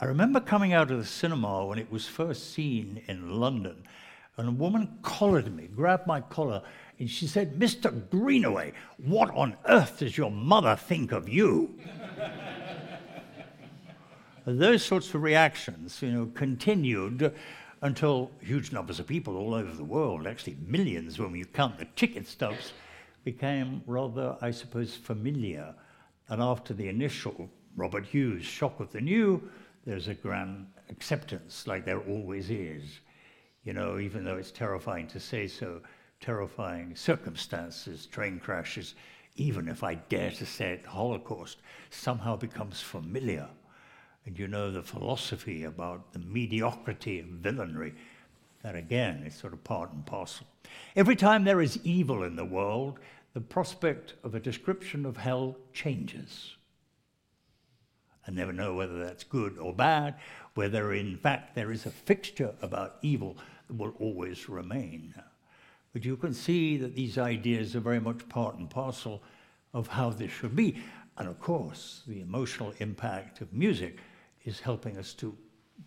[0.00, 3.84] I remember coming out of the cinema when it was first seen in London,
[4.36, 6.62] and a woman collared me, grabbed my collar,
[6.98, 8.08] and she said, Mr.
[8.10, 11.74] Greenaway, what on earth does your mother think of you?
[14.44, 17.34] Those sorts of reactions, you know, continued
[17.82, 21.86] until huge numbers of people all over the world, actually millions when you count the
[21.96, 22.72] ticket stubs,
[23.24, 25.74] became rather, I suppose, familiar.
[26.28, 29.48] And after the initial Robert Hughes shock of the new,
[29.84, 33.00] there's a grand acceptance, like there always is.
[33.64, 35.80] You know, even though it's terrifying to say so,
[36.22, 38.94] terrifying circumstances, train crashes,
[39.36, 41.58] even if I dare to say it, Holocaust,
[41.90, 43.48] somehow becomes familiar.
[44.24, 47.92] And you know the philosophy about the mediocrity of villainy,
[48.62, 50.46] that again is sort of part and parcel.
[50.94, 53.00] Every time there is evil in the world,
[53.34, 56.56] the prospect of a description of hell changes.
[58.28, 60.14] I never know whether that's good or bad,
[60.54, 63.36] whether in fact there is a fixture about evil
[63.66, 65.14] that will always remain.
[65.92, 69.22] But you can see that these ideas are very much part and parcel
[69.74, 70.76] of how this should be.
[71.18, 73.98] And of course, the emotional impact of music
[74.44, 75.36] is helping us to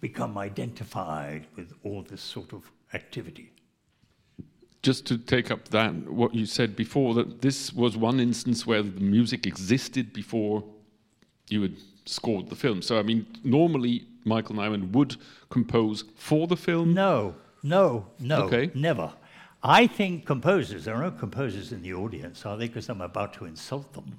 [0.01, 3.51] become identified with all this sort of activity.
[4.83, 8.83] Just to take up that, what you said before, that this was one instance where
[8.83, 10.63] the music existed before
[11.49, 11.75] you had
[12.05, 12.83] scored the film.
[12.83, 15.15] So, I mean, normally Michael Nyman would
[15.49, 16.93] compose for the film?
[16.93, 18.69] No, no, no, Okay.
[18.75, 19.11] never.
[19.67, 22.67] I think composers, there are no composers in the audience, are they?
[22.67, 24.15] Because I'm about to insult them.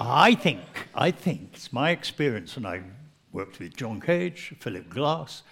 [0.00, 0.60] I think,
[0.94, 2.80] I think, it's my experience, and I
[3.32, 5.42] worked with John Cage, Philip Glass,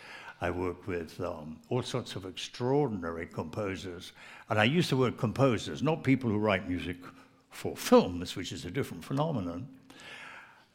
[0.40, 4.12] I worked with um, all sorts of extraordinary composers.
[4.48, 6.96] And I use the word composers, not people who write music
[7.50, 9.68] for films, which is a different phenomenon.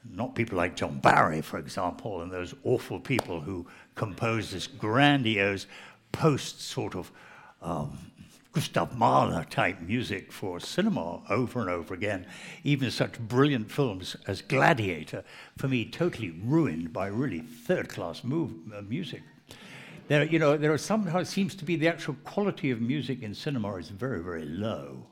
[0.07, 3.65] Not people like John Barry, for example, and those awful people who
[3.95, 5.65] compose this grandiose
[6.11, 7.11] post sort of
[7.61, 8.08] um,
[8.51, 12.25] Gustav Mahler type music for cinema over and over again.
[12.63, 15.23] Even such brilliant films as Gladiator,
[15.57, 19.21] for me, totally ruined by really third class move, uh, music.
[20.07, 23.35] There, you know, there are somehow seems to be the actual quality of music in
[23.35, 25.05] cinema is very, very low.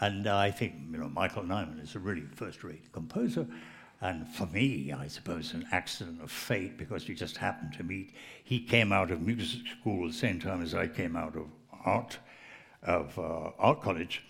[0.00, 3.46] And I think, you know, Michael Nyman is a really first-rate composer.
[4.00, 8.14] And for me, I suppose, an accident of fate because we just happened to meet.
[8.42, 11.46] He came out of music school at the same time as I came out of
[11.84, 12.18] art,
[12.82, 14.22] of uh, art college,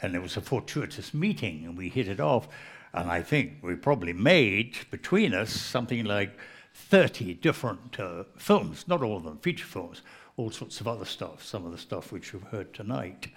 [0.00, 2.48] and there was a fortuitous meeting, and we hit it off.
[2.92, 6.38] And I think we probably made between us something like
[6.74, 10.02] 30 different uh, films, not all of them feature films,
[10.36, 13.28] all sorts of other stuff, some of the stuff which you've heard tonight.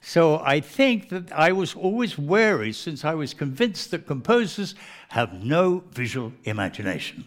[0.00, 4.74] So I think that I was always wary since I was convinced that composers
[5.08, 7.24] have no visual imagination.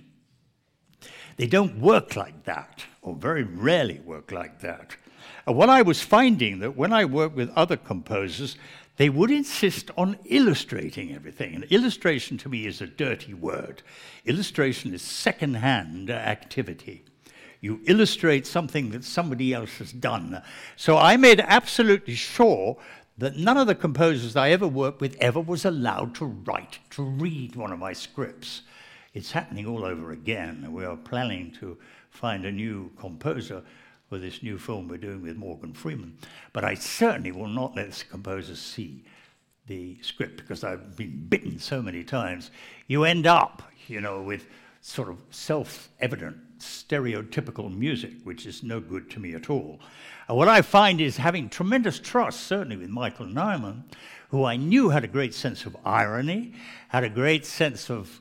[1.38, 4.96] They don't work like that, or very rarely work like that.
[5.46, 8.58] And what I was finding that when I worked with other composers,
[8.98, 11.56] they would insist on illustrating everything.
[11.56, 13.82] And illustration to me is a dirty word.
[14.26, 17.06] Illustration is second-hand activity.
[17.62, 20.42] You illustrate something that somebody else has done.
[20.76, 22.78] So I made absolutely sure
[23.18, 27.04] that none of the composers I ever worked with ever was allowed to write, to
[27.04, 28.62] read one of my scripts.
[29.14, 30.72] It's happening all over again.
[30.72, 31.78] We are planning to
[32.10, 33.64] find a new composer
[34.10, 36.18] for this new film we're doing with Morgan Freeman.
[36.52, 39.04] But I certainly will not let the composer see
[39.68, 42.50] the script because I've been bitten so many times.
[42.88, 44.48] You end up, you know, with
[44.82, 49.80] sort of self-evident, stereotypical music, which is no good to me at all.
[50.28, 53.84] And what I find is having tremendous trust, certainly with Michael Nyman,
[54.30, 56.54] who I knew had a great sense of irony,
[56.88, 58.20] had a great sense of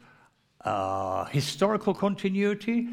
[0.64, 2.88] uh, historical continuity.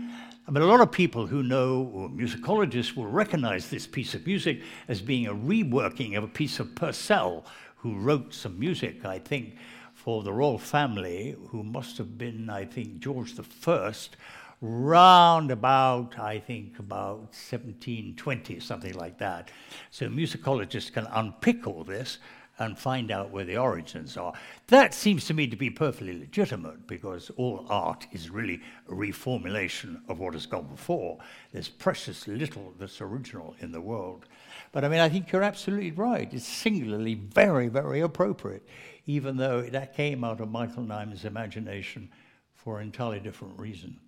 [0.48, 4.28] I mean, a lot of people who know, or musicologists, will recognize this piece of
[4.28, 7.44] music as being a reworking of a piece of Purcell,
[7.78, 9.56] who wrote some music, I think,
[9.96, 14.18] for the royal family, who must have been, I think, George First,
[14.62, 19.50] round about, I think, about 1720, something like that.
[19.90, 22.20] So musicologists can unpick all this
[22.57, 24.34] and find out where the origins are.
[24.68, 30.02] That seems to me to be perfectly legitimate because all art is really a reformulation
[30.07, 31.18] of what has gone before.
[31.52, 34.26] There's precious little that's original in the world.
[34.72, 36.34] But I mean, I think you're absolutely right.
[36.34, 38.65] It's singularly very, very appropriate,
[39.06, 42.10] even though that came out of Michael Nyman's imagination
[42.53, 43.99] for an entirely different reason.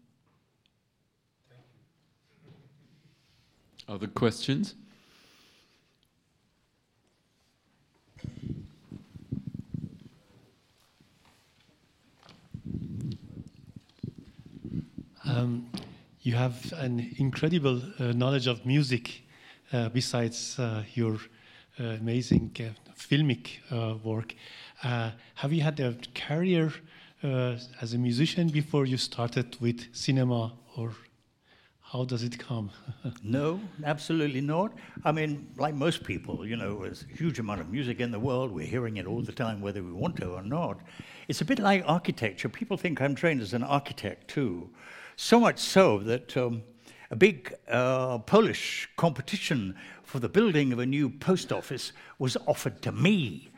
[3.88, 4.76] Other questions?
[15.26, 15.70] Um,
[16.22, 19.24] you have an incredible uh, knowledge of music
[19.74, 21.18] uh, besides uh, your
[21.80, 24.34] uh, amazing uh, filmic uh, work.
[24.82, 26.72] have you had a career
[27.24, 30.92] as a musician before you started with cinema, or
[31.92, 32.70] how does it come?
[33.24, 34.74] no, absolutely not.
[35.06, 38.20] I mean, like most people, you know, there's a huge amount of music in the
[38.20, 38.52] world.
[38.52, 40.82] We're hearing it all the time, whether we want to or not.
[41.30, 42.50] It's a bit like architecture.
[42.50, 44.70] People think I'm trained as an architect too.
[45.16, 46.64] So much so that um,
[47.10, 49.74] a big uh, Polish competition
[50.04, 53.50] for the building of a new post office was offered to me.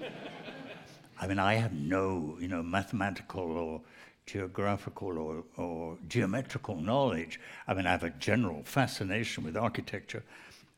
[1.20, 3.82] I mean, I have no, you know, mathematical or
[4.26, 7.40] geographical or, or geometrical knowledge.
[7.66, 10.22] I mean, I have a general fascination with architecture,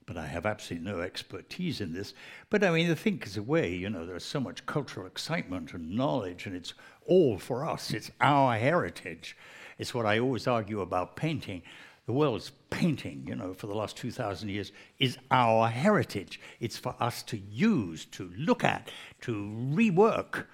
[0.06, 2.14] but I have absolutely no expertise in this.
[2.50, 5.74] But I mean, the thing is a way, you know, there's so much cultural excitement
[5.74, 6.74] and knowledge, and it's
[7.06, 7.92] all for us.
[7.92, 9.36] It's our heritage.
[9.78, 11.62] It's what I always argue about painting.
[12.06, 16.40] The world's painting, you know, for the last 2,000 years is our heritage.
[16.60, 18.90] It's for us to use, to look at,
[19.22, 20.44] to rework.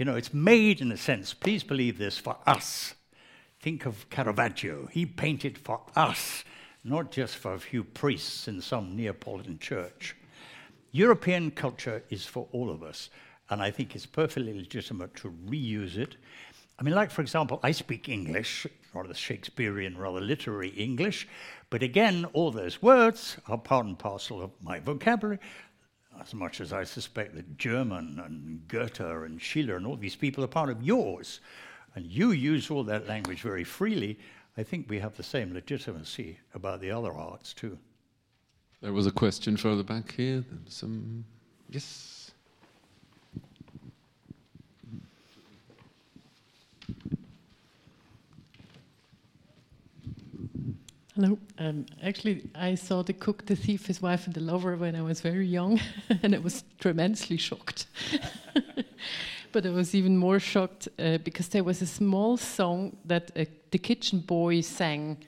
[0.00, 2.94] You know, it's made, in a sense, please believe this, for us.
[3.60, 4.88] Think of Caravaggio.
[4.90, 6.42] He painted for us,
[6.82, 10.16] not just for a few priests in some Neapolitan church.
[10.90, 13.10] European culture is for all of us,
[13.50, 16.16] and I think it's perfectly legitimate to reuse it
[16.80, 21.28] I mean, like, for example, I speak English, rather Shakespearean, rather literary English,
[21.68, 25.40] but again, all those words are part and parcel of my vocabulary,
[26.20, 30.44] as much as I suspect that German and Goethe and Schiller and all these people
[30.44, 31.40] are part of yours.
[31.94, 34.18] And you use all that language very freely.
[34.56, 37.78] I think we have the same legitimacy about the other arts, too.
[38.80, 40.44] There was a question further back here.
[40.66, 41.24] Some.
[41.68, 42.19] Yes.
[51.20, 51.38] Hello.
[51.58, 55.02] Um, actually, I saw The Cook, The Thief, His Wife, and the Lover when I
[55.02, 55.78] was very young,
[56.22, 57.88] and I was tremendously shocked.
[59.52, 63.44] but I was even more shocked uh, because there was a small song that uh,
[63.70, 65.18] the kitchen boy sang.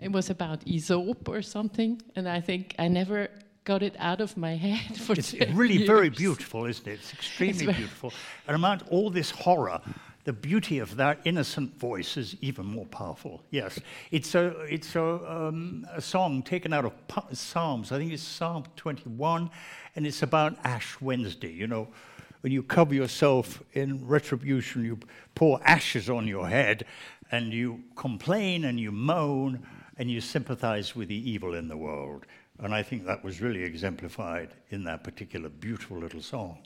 [0.00, 3.28] It was about Aesop or something, and I think I never
[3.62, 5.86] got it out of my head for It's really years.
[5.86, 6.94] very beautiful, isn't it?
[6.94, 8.12] It's extremely it's beautiful.
[8.48, 9.80] And among all this horror,
[10.24, 13.42] the beauty of that innocent voice is even more powerful.
[13.50, 13.78] Yes,
[14.10, 16.92] it's a it's a, um, a song taken out of
[17.36, 17.90] Psalms.
[17.90, 19.50] I think it's Psalm 21,
[19.96, 21.52] and it's about Ash Wednesday.
[21.52, 21.88] You know,
[22.42, 25.00] when you cover yourself in retribution, you
[25.34, 26.84] pour ashes on your head,
[27.32, 29.66] and you complain and you moan
[29.96, 32.26] and you sympathize with the evil in the world.
[32.58, 36.58] And I think that was really exemplified in that particular beautiful little song.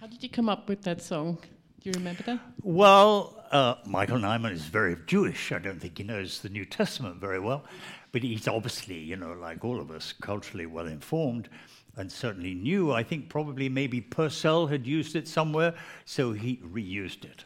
[0.00, 1.38] How did you come up with that song?
[1.86, 2.40] Do you remember that?
[2.64, 5.52] Well, uh, Michael Nyman is very Jewish.
[5.52, 7.62] I don't think he knows the New Testament very well,
[8.10, 11.48] but he's obviously, you know, like all of us, culturally well informed
[11.96, 12.90] and certainly knew.
[12.90, 17.44] I think probably maybe Purcell had used it somewhere, so he reused it.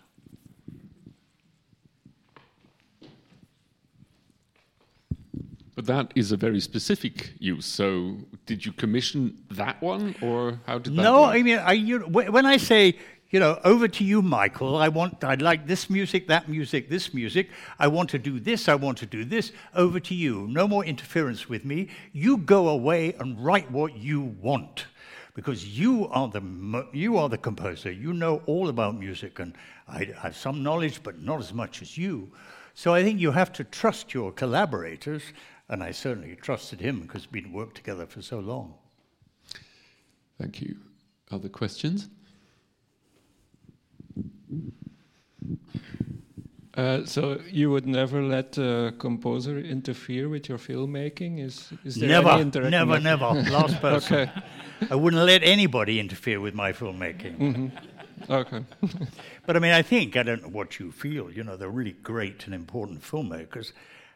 [5.75, 7.67] But that is a very specific use.
[7.67, 11.03] So, did you commission that one, or how did that?
[11.03, 11.35] No, work?
[11.35, 12.97] I mean, I, you, when I say
[13.31, 14.77] you know, over to you, Michael.
[14.77, 17.48] I want, I'd like this music, that music, this music.
[17.78, 19.52] I want to do this, I want to do this.
[19.74, 20.48] Over to you.
[20.48, 21.89] No more interference with me.
[22.12, 24.86] You go away and write what you want.
[25.35, 27.93] Because you are the, you are the composer.
[27.93, 29.55] You know all about music, and
[29.86, 32.32] I have some knowledge, but not as much as you.
[32.74, 35.23] So I think you have to trust your collaborators,
[35.69, 38.74] and I certainly trusted him because we'd worked together for so long.
[40.36, 40.78] Thank you.
[41.31, 42.09] Other questions?
[46.74, 51.40] Uh, so you would never let a composer interfere with your filmmaking?
[51.40, 52.70] Is, is there never, any interaction?
[52.70, 53.27] never, never.
[53.51, 54.16] Last person.
[54.16, 54.32] okay.
[54.90, 57.39] I wouldn't let anybody interfere with my filmmaking.
[57.39, 58.32] Mm-hmm.
[58.32, 58.64] Okay.
[59.47, 61.31] but I mean, I think I don't know what you feel.
[61.31, 63.72] You know, the really great and important filmmakers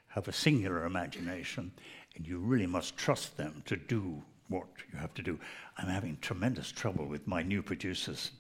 [0.09, 1.73] have a singular imagination,
[2.15, 5.39] and you really must trust them to do what you have to do.
[5.77, 8.31] I'm having tremendous trouble with my new producers.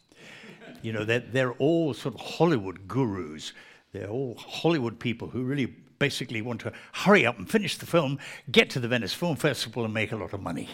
[0.82, 3.52] You know, they're, they're all sort of Hollywood gurus.
[3.92, 5.66] They're all Hollywood people who really
[5.98, 8.18] basically want to hurry up and finish the film,
[8.50, 10.68] get to the Venice Film Festival, and make a lot of money.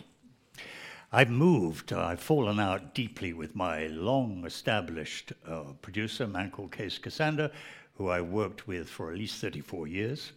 [1.12, 6.50] I've moved, uh, I've fallen out deeply with my long established uh, producer, a man
[6.50, 7.50] called Kees Kasander,
[7.94, 10.32] who I worked with for at least 34 years.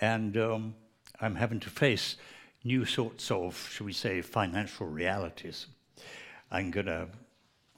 [0.00, 0.74] And um,
[1.20, 2.16] I'm having to face
[2.64, 5.66] new sorts of, shall we say, financial realities.
[6.50, 7.08] I'm going to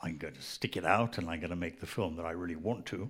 [0.05, 2.33] I'm going to stick it out and I'm going to make the film that I
[2.33, 3.09] really want to.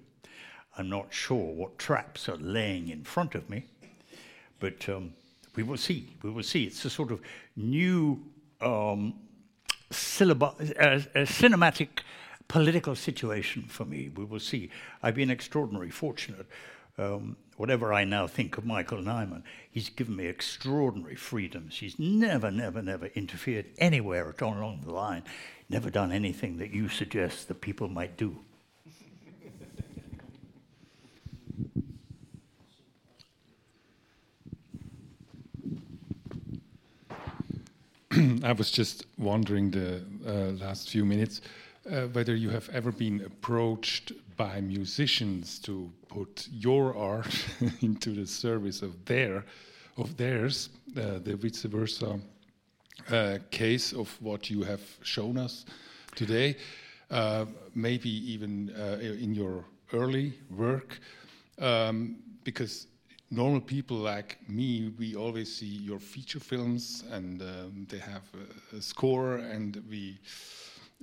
[0.79, 3.67] I'm not sure what traps are laying in front of me,
[4.61, 5.13] but um,
[5.57, 6.09] we will see.
[6.23, 6.65] We will see.
[6.65, 7.21] It's a sort of
[7.57, 8.23] new
[8.61, 9.15] um,
[9.91, 11.89] a, a cinematic
[12.49, 14.11] political situation for me.
[14.15, 14.71] We will see.
[15.03, 16.47] I've been extraordinarily fortunate.
[16.97, 21.79] Um, whatever I now think of Michael Nyman, he's given me extraordinary freedoms.
[21.79, 25.25] He's never, never, never interfered anywhere at all along the line,
[25.69, 28.39] never done anything that you suggest that people might do.
[38.45, 41.41] I was just wondering the uh, last few minutes
[41.91, 47.35] uh, whether you have ever been approached by musicians to put your art
[47.81, 49.45] into the service of their
[49.97, 52.19] of theirs, uh, the vice versa
[53.51, 55.67] case of what you have shown us
[56.15, 56.57] today,
[57.11, 57.45] uh,
[57.75, 60.99] maybe even uh, in your early work,
[61.61, 62.87] um, because
[63.31, 68.23] normal people like me, we always see your feature films and um, they have
[68.73, 70.19] a, a, score and we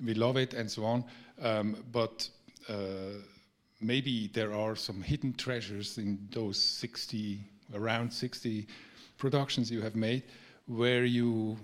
[0.03, 1.03] we love it and so on.
[1.41, 2.29] Um, but
[2.69, 3.19] uh,
[3.79, 7.39] maybe there are some hidden treasures in those 60,
[7.73, 8.67] around 60
[9.17, 10.23] productions you have made,
[10.67, 11.57] where you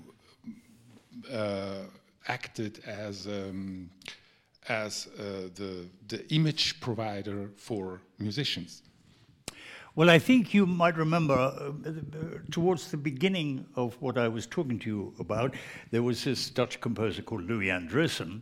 [2.28, 3.90] acted as um,
[4.70, 8.84] as uh, the the image provider for musicians.
[9.98, 11.72] Well, I think you might remember uh,
[12.52, 15.56] towards the beginning of what I was talking to you about,
[15.90, 18.42] there was this Dutch composer called Louis Andriessen,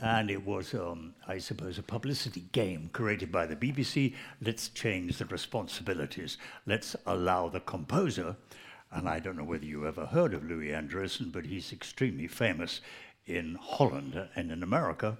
[0.00, 4.14] and it was, um, I suppose, a publicity game created by the BBC.
[4.40, 6.38] Let's change the responsibilities.
[6.64, 8.36] Let's allow the composer,
[8.94, 12.80] and I don't know whether you ever heard of Louis Andriessen, but he's extremely famous
[13.26, 15.18] in Holland and in America.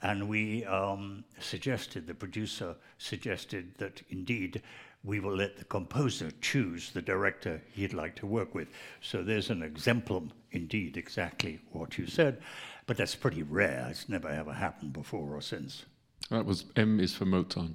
[0.00, 4.62] And we um, suggested, the producer suggested that indeed
[5.04, 8.68] we will let the composer choose the director he'd like to work with.
[9.00, 12.40] So there's an exemplum, indeed, exactly what you said,
[12.86, 13.86] but that's pretty rare.
[13.90, 15.84] It's never ever happened before or since.
[16.30, 17.72] That was M is for Mozart.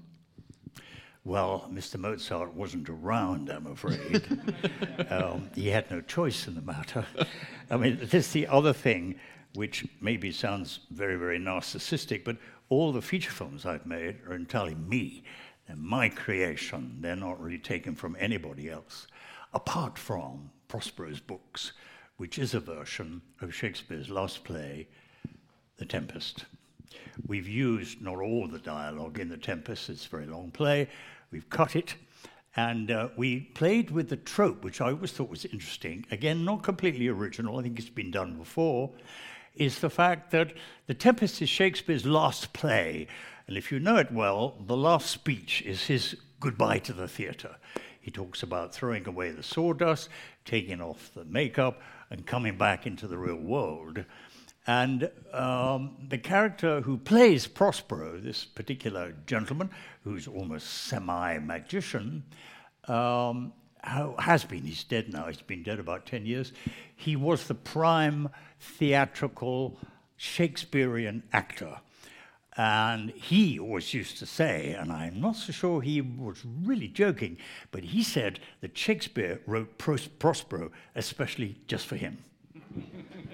[1.28, 2.00] Well, Mr.
[2.00, 4.26] Mozart wasn't around, I'm afraid.
[5.10, 7.06] um, he had no choice in the matter.
[7.70, 9.20] I mean, this is the other thing,
[9.54, 12.38] which maybe sounds very, very narcissistic, but
[12.70, 15.22] all the feature films I've made are entirely me.
[15.68, 17.00] They're my creation.
[17.02, 19.08] They're not really taken from anybody else,
[19.54, 21.74] apart from Prospero's books,
[22.16, 24.88] which is a version of Shakespeare's last play,
[25.76, 26.46] The Tempest.
[27.26, 30.88] We've used not all the dialogue in The Tempest, it's a very long play.
[31.32, 31.96] We've cut it,
[32.56, 36.06] and uh, we played with the trope, which I always thought was interesting.
[36.10, 38.92] Again, not completely original, I think it's been done before,
[39.56, 40.54] is the fact that
[40.86, 43.08] The Tempest is Shakespeare's last play.
[43.48, 47.56] And if you know it well, the last speech is his goodbye to the theatre.
[48.00, 50.10] He talks about throwing away the sawdust,
[50.46, 54.06] taking off the makeup, and coming back into the real world.
[54.68, 59.70] And um, the character who plays Prospero, this particular gentleman,
[60.04, 62.26] who's almost semi magician,
[62.90, 66.52] um, has been, he's dead now, he's been dead about 10 years.
[66.96, 68.30] He was the prime
[68.60, 69.80] theatrical
[70.18, 71.80] Shakespearean actor.
[72.58, 77.38] And he always used to say, and I'm not so sure he was really joking,
[77.72, 82.18] but he said that Shakespeare wrote Pros- Prospero especially just for him.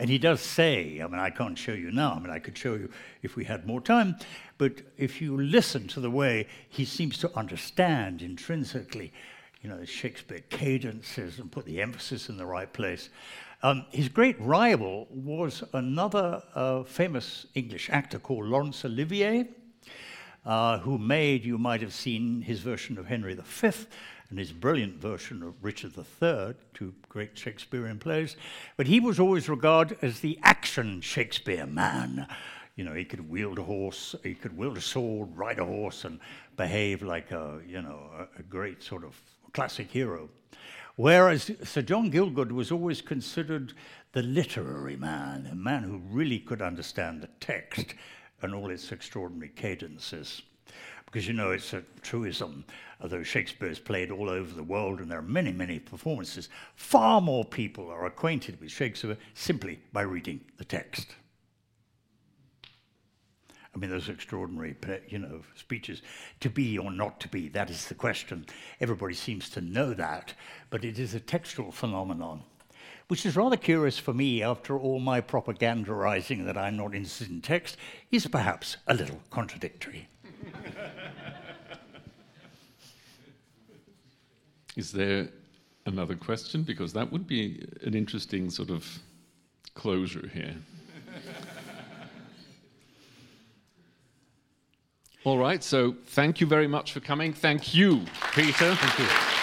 [0.00, 2.56] and he does say, I mean, I can't show you now, I mean, I could
[2.56, 2.88] show you
[3.20, 4.16] if we had more time,
[4.56, 9.12] but if you listen to the way he seems to understand intrinsically,
[9.60, 13.10] you know, Shakespeare cadences and put the emphasis in the right place.
[13.62, 19.48] Um, his great rival was another uh, famous English actor called Laurence Olivier,
[20.46, 23.70] uh, who made, you might have seen his version of Henry V
[24.30, 28.36] and his brilliant version of Richard III, two great Shakespearean plays.
[28.76, 32.28] But he was always regarded as the action Shakespeare man.
[32.76, 36.04] You know, he could wield a horse, he could wield a sword, ride a horse,
[36.04, 36.20] and
[36.56, 39.20] behave like a, you know, a, a great sort of
[39.52, 40.28] classic hero.
[40.94, 43.72] Whereas Sir John Gielgud was always considered
[44.12, 47.94] the literary man, a man who really could understand the text
[48.42, 50.42] and all its extraordinary cadences.
[51.10, 52.64] Because you know, it's a truism,
[53.00, 57.44] although Shakespeare's played all over the world and there are many, many performances, far more
[57.44, 61.08] people are acquainted with Shakespeare simply by reading the text.
[63.74, 64.76] I mean, those extraordinary,
[65.08, 66.02] you know, speeches.
[66.40, 68.46] To be or not to be, that is the question.
[68.80, 70.34] Everybody seems to know that,
[70.70, 72.42] but it is a textual phenomenon,
[73.08, 77.40] which is rather curious for me after all my propagandizing that I'm not interested in
[77.40, 77.76] text,
[78.10, 80.08] is perhaps a little contradictory.
[84.76, 85.28] Is there
[85.86, 86.62] another question?
[86.62, 88.86] Because that would be an interesting sort of
[89.74, 90.54] closure here.
[95.24, 97.34] All right, so thank you very much for coming.
[97.34, 98.74] Thank you, Peter.
[98.74, 99.39] Thank you.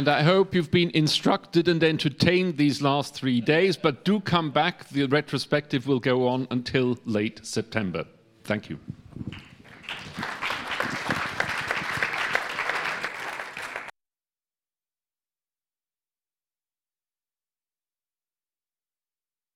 [0.00, 4.50] And I hope you've been instructed and entertained these last three days, but do come
[4.50, 4.88] back.
[4.88, 8.06] The retrospective will go on until late September.
[8.42, 8.78] Thank you.